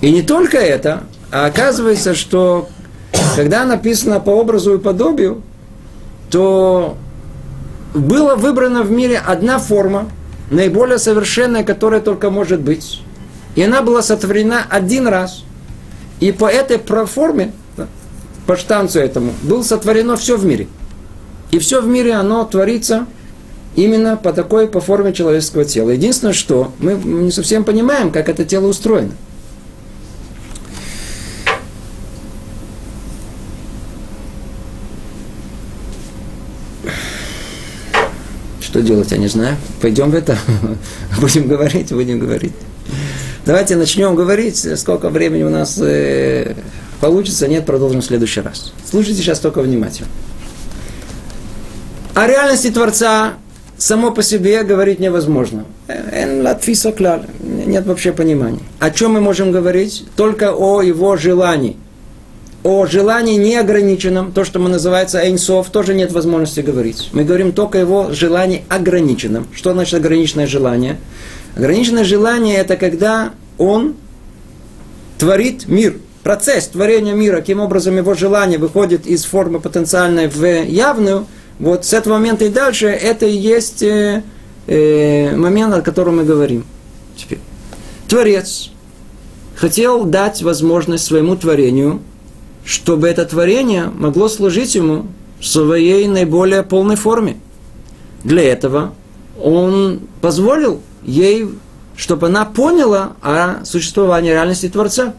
[0.00, 2.68] И не только это, а оказывается, что
[3.34, 5.42] когда написано по образу и подобию,
[6.30, 6.96] то
[7.94, 10.08] была выбрана в мире одна форма,
[10.50, 13.02] наиболее совершенная, которая только может быть.
[13.54, 15.44] И она была сотворена один раз.
[16.20, 17.52] И по этой форме,
[18.46, 20.66] по штанцу этому, было сотворено все в мире.
[21.50, 23.06] И все в мире, оно творится
[23.76, 25.90] именно по такой, по форме человеческого тела.
[25.90, 29.12] Единственное, что мы не совсем понимаем, как это тело устроено.
[38.84, 39.56] Делать, я не знаю.
[39.80, 40.36] Пойдем в это.
[41.20, 42.52] Будем говорить, будем говорить.
[43.46, 46.54] Давайте начнем говорить, сколько времени у нас э,
[47.00, 47.48] получится.
[47.48, 48.72] Нет, продолжим в следующий раз.
[48.88, 50.08] Слушайте сейчас только внимательно.
[52.14, 53.34] О реальности Творца
[53.76, 55.64] само по себе говорить невозможно.
[57.40, 58.60] Нет вообще понимания.
[58.78, 60.04] О чем мы можем говорить?
[60.16, 61.76] Только о его желании
[62.64, 67.10] о желании неограниченном, то, что мы называется эйнсов, тоже нет возможности говорить.
[67.12, 69.46] Мы говорим только его желании ограниченном.
[69.54, 70.98] Что значит ограниченное желание?
[71.56, 73.94] Ограниченное желание– это когда он
[75.18, 81.26] творит мир, процесс творения мира, каким образом его желание выходит из формы потенциальной в явную,
[81.58, 84.22] вот с этого момента и дальше это и есть э,
[84.66, 86.64] э, момент, о котором мы говорим.
[87.14, 87.40] Теперь.
[88.08, 88.70] Творец
[89.54, 92.00] хотел дать возможность своему творению–
[92.64, 95.06] чтобы это творение могло служить ему
[95.38, 97.36] в своей наиболее полной форме.
[98.24, 98.94] Для этого
[99.40, 101.48] он позволил ей,
[101.96, 105.14] чтобы она поняла о существовании реальности Творца.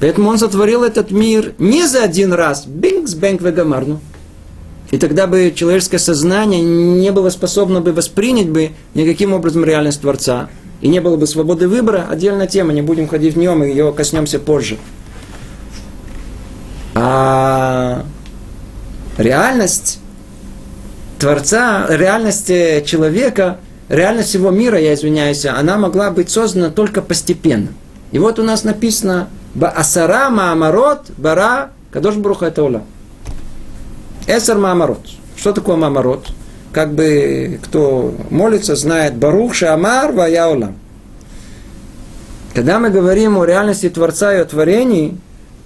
[0.00, 4.00] Поэтому он сотворил этот мир не за один раз, бингс, бэнк, вегамарну.
[4.92, 10.48] И тогда бы человеческое сознание не было способно бы воспринять бы никаким образом реальность Творца.
[10.80, 12.06] И не было бы свободы выбора.
[12.08, 14.78] Отдельная тема, не будем ходить в нем, и ее коснемся позже.
[17.00, 18.02] А
[19.18, 20.00] реальность
[21.20, 22.48] Творца, реальность
[22.86, 27.68] человека, реальность всего мира, я извиняюсь, она могла быть создана только постепенно.
[28.10, 29.28] И вот у нас написано
[29.60, 32.82] Асара Маамарот Бара Кадош Бруха это Ула.
[34.26, 35.06] Эсар Маамарот.
[35.36, 36.28] Что такое Маамарот?
[36.72, 40.76] Как бы кто молится, знает Барух Шамар Ваяулам.
[42.54, 45.16] Когда мы говорим о реальности Творца и о творении,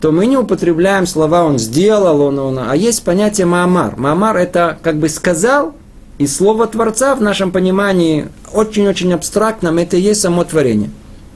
[0.03, 3.97] то мы не употребляем слова «он сделал», он, он, а есть понятие «маамар».
[3.97, 5.77] «Маамар»– это как бы сказал,
[6.19, 10.91] и слово Творца в нашем понимании очень-очень абстрактном, это и есть само творение.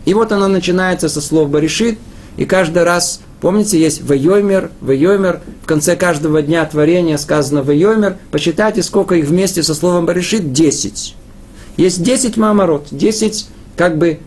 [0.04, 2.00] И вот оно начинается со слов «баришит»,
[2.36, 8.82] и каждый раз, помните, есть «вейомер», «вейомер», в конце каждого дня творения сказано «вейомер», посчитайте,
[8.82, 11.14] сколько их вместе со словом «баришит»– десять.
[11.76, 13.46] Есть десять мамород, десять
[13.76, 14.18] как бы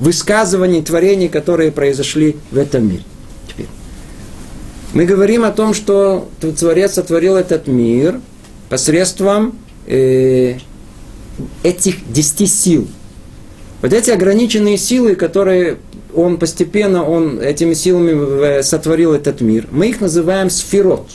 [0.00, 3.04] высказываний, творений, которые произошли в этом мире.
[4.94, 8.20] Мы говорим о том, что Творец сотворил этот мир
[8.68, 10.58] посредством э,
[11.64, 12.86] этих десяти сил.
[13.82, 15.78] Вот эти ограниченные силы, которые
[16.14, 19.66] он постепенно, он этими силами сотворил этот мир.
[19.72, 21.08] Мы их называем сферот.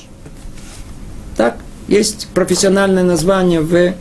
[1.37, 1.55] Так,
[1.87, 3.93] есть профессиональное название в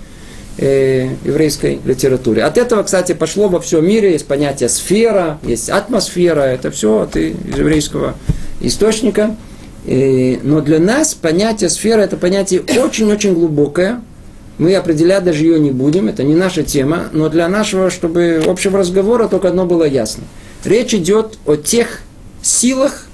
[0.58, 2.42] э, еврейской литературе.
[2.42, 7.14] От этого, кстати, пошло во всем мире, есть понятие сфера, есть атмосфера, это все от
[7.14, 8.16] еврейского
[8.60, 9.36] источника.
[9.88, 14.02] И, но для нас понятие сфера это понятие очень-очень глубокое.
[14.58, 18.78] Мы определять даже ее не будем, это не наша тема, но для нашего, чтобы общего
[18.78, 20.24] разговора только одно было ясно.
[20.62, 22.02] Речь идет о тех
[22.42, 23.06] силах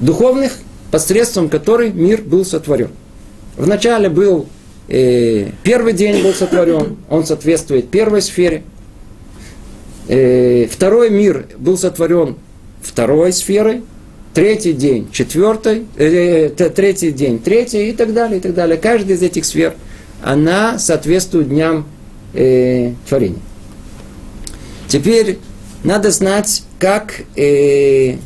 [0.00, 0.52] духовных,
[0.90, 2.90] посредством которых мир был сотворен.
[3.56, 4.48] Вначале был
[4.88, 8.64] э, первый день был сотворен, он соответствует первой сфере.
[10.08, 12.34] Э, второй мир был сотворен
[12.82, 13.82] второй сферой,
[14.34, 18.76] третий день четвертой, э, третий день третий и так далее, и так далее.
[18.76, 19.74] Каждая из этих сфер,
[20.22, 21.86] она соответствует дням
[22.34, 23.40] э, творения.
[24.88, 25.38] Теперь
[25.84, 28.16] надо знать, как, э,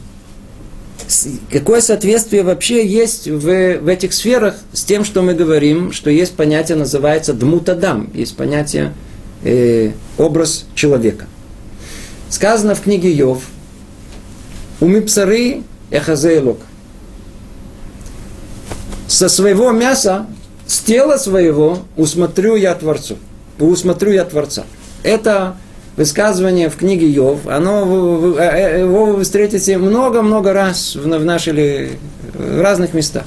[1.51, 6.35] какое соответствие вообще есть в, в этих сферах с тем, что мы говорим, что есть
[6.35, 8.95] понятие, называется дмутадам, есть понятие
[9.43, 11.27] э, образ человека.
[12.29, 13.43] Сказано в книге Йов,
[14.81, 16.59] у мипсары эхазейлок.
[19.07, 20.27] Со своего мяса,
[20.67, 23.17] с тела своего усмотрю я Творцу.
[23.59, 24.65] Усмотрю я Творца.
[25.03, 25.57] Это
[25.97, 31.55] высказывание в книге Йов, оно, э, э, его вы встретите много-много раз в, в наших
[31.55, 33.25] в разных местах.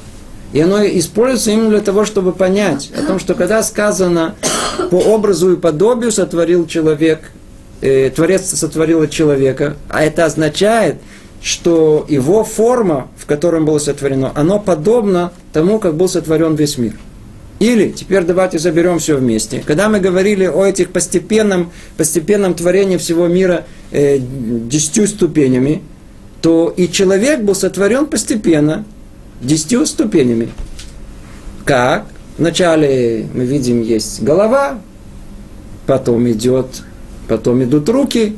[0.53, 4.35] И оно используется именно для того, чтобы понять о том, что когда сказано
[4.89, 7.31] по образу и подобию сотворил человек,
[7.81, 10.97] э, Творец сотворил человека, а это означает,
[11.41, 16.93] что его форма, в котором было сотворено, оно подобно тому, как был сотворен весь мир.
[17.59, 19.61] Или, теперь давайте заберем все вместе.
[19.65, 25.81] Когда мы говорили о этих постепенном, постепенном творении всего мира э, десятью ступенями,
[26.41, 28.85] то и человек был сотворен постепенно,
[29.41, 30.49] десятью ступенями.
[31.65, 32.05] Как?
[32.37, 34.79] Вначале мы видим, есть голова,
[35.85, 36.83] потом идет,
[37.27, 38.37] потом идут руки,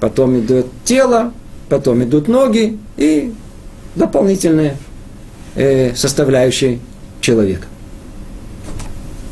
[0.00, 1.34] потом идет тело,
[1.72, 3.32] потом идут ноги и
[3.94, 4.76] дополнительные
[5.54, 6.80] э, составляющие
[7.22, 7.66] человека.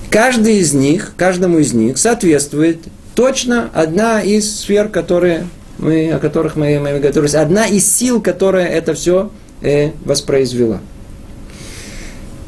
[0.09, 2.79] Каждый из них, каждому из них соответствует
[3.15, 8.69] точно одна из сфер, которые мы, о которых мы, мы готовились, одна из сил, которая
[8.69, 9.31] это все
[9.61, 10.81] э, воспроизвела.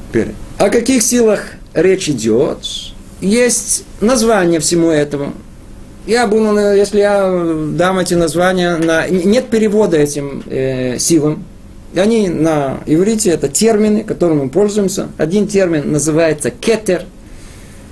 [0.08, 2.60] Теперь, о каких силах речь идет?
[3.20, 5.34] Есть название всему этому.
[6.06, 7.30] Я буду, если я
[7.74, 9.06] дам эти названия, на...
[9.08, 11.44] нет перевода этим э, силам.
[11.94, 15.08] Они на иврите, это термины, которыми мы пользуемся.
[15.16, 17.04] Один термин называется кетер.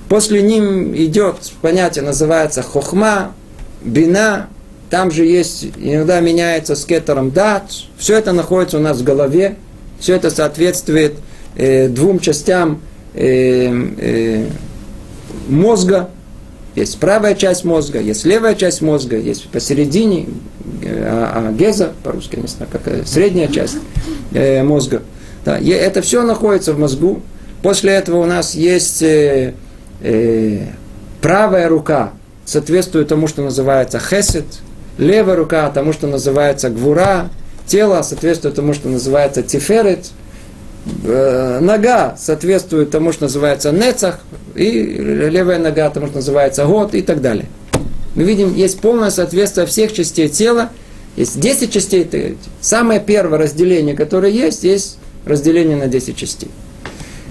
[0.09, 3.33] После ним идет понятие, называется хохма,
[3.81, 4.49] бина.
[4.89, 7.71] Там же есть, иногда меняется с кетером дат.
[7.97, 9.55] Все это находится у нас в голове.
[9.99, 11.13] Все это соответствует
[11.55, 12.81] э, двум частям
[13.13, 14.45] э, э,
[15.47, 16.09] мозга,
[16.75, 20.27] есть правая часть мозга, есть левая часть мозга, есть посередине,
[20.83, 23.77] а, а геза, по-русски, не знаю, как э, средняя часть
[24.33, 25.01] э, мозга.
[25.43, 27.21] Да, это все находится в мозгу.
[27.61, 29.53] После этого у нас есть э,
[30.01, 30.67] э,
[31.21, 32.13] правая рука,
[32.45, 34.45] соответствует тому, что называется хесед,
[34.97, 37.29] левая рука тому, что называется гвура,
[37.67, 40.07] тело соответствует тому, что называется тиферет,
[41.03, 44.19] Э, нога соответствует тому, что называется нецах,
[44.55, 47.45] и левая нога тому, что называется год и так далее.
[48.15, 50.69] Мы видим, есть полное соответствие всех частей тела.
[51.15, 52.37] Есть 10 частей.
[52.61, 56.49] Самое первое разделение, которое есть, есть разделение на 10 частей.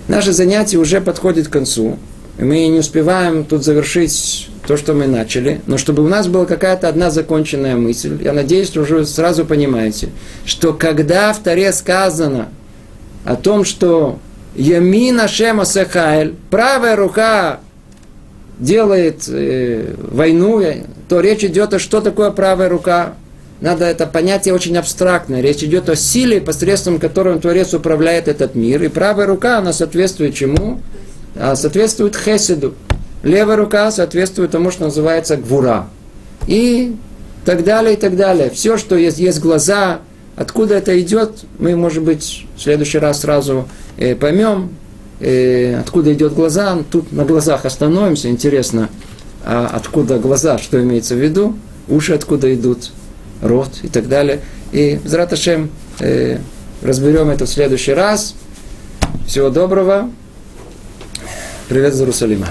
[0.07, 1.98] Наше занятие уже подходит к концу.
[2.38, 5.61] Мы не успеваем тут завершить то, что мы начали.
[5.66, 10.11] Но чтобы у нас была какая-то одна законченная мысль, я надеюсь, уже сразу понимаете,
[10.44, 12.48] что когда в Таре сказано–
[13.24, 14.18] о том, что
[14.54, 17.60] Ямина Шема Сехайль, правая рука
[18.58, 20.62] делает э, войну,
[21.08, 23.14] то речь идет о что такое правая рука.
[23.60, 25.40] Надо это понятие очень абстрактное.
[25.40, 28.82] Речь идет о силе, посредством которой Творец управляет этот мир.
[28.82, 30.80] И правая рука, она соответствует чему?
[31.36, 32.74] А соответствует хеседу.
[33.22, 35.88] Левая рука соответствует тому, что называется гвура.
[36.46, 36.96] И
[37.44, 38.50] так далее, и так далее.
[38.50, 40.00] Все, что есть, есть глаза,
[40.41, 43.68] Откуда это идет, мы, может быть, в следующий раз сразу
[43.99, 44.70] э, поймем,
[45.20, 46.78] э, откуда идет глаза.
[46.91, 48.30] Тут на глазах остановимся.
[48.30, 48.88] Интересно,
[49.45, 52.91] а откуда глаза, что имеется в виду, уши откуда идут,
[53.43, 54.41] рот и так далее.
[54.72, 56.38] И с Раташем э,
[56.80, 58.34] разберем это в следующий раз.
[59.26, 60.09] Всего доброго.
[61.68, 62.47] Привет из Иерусалима.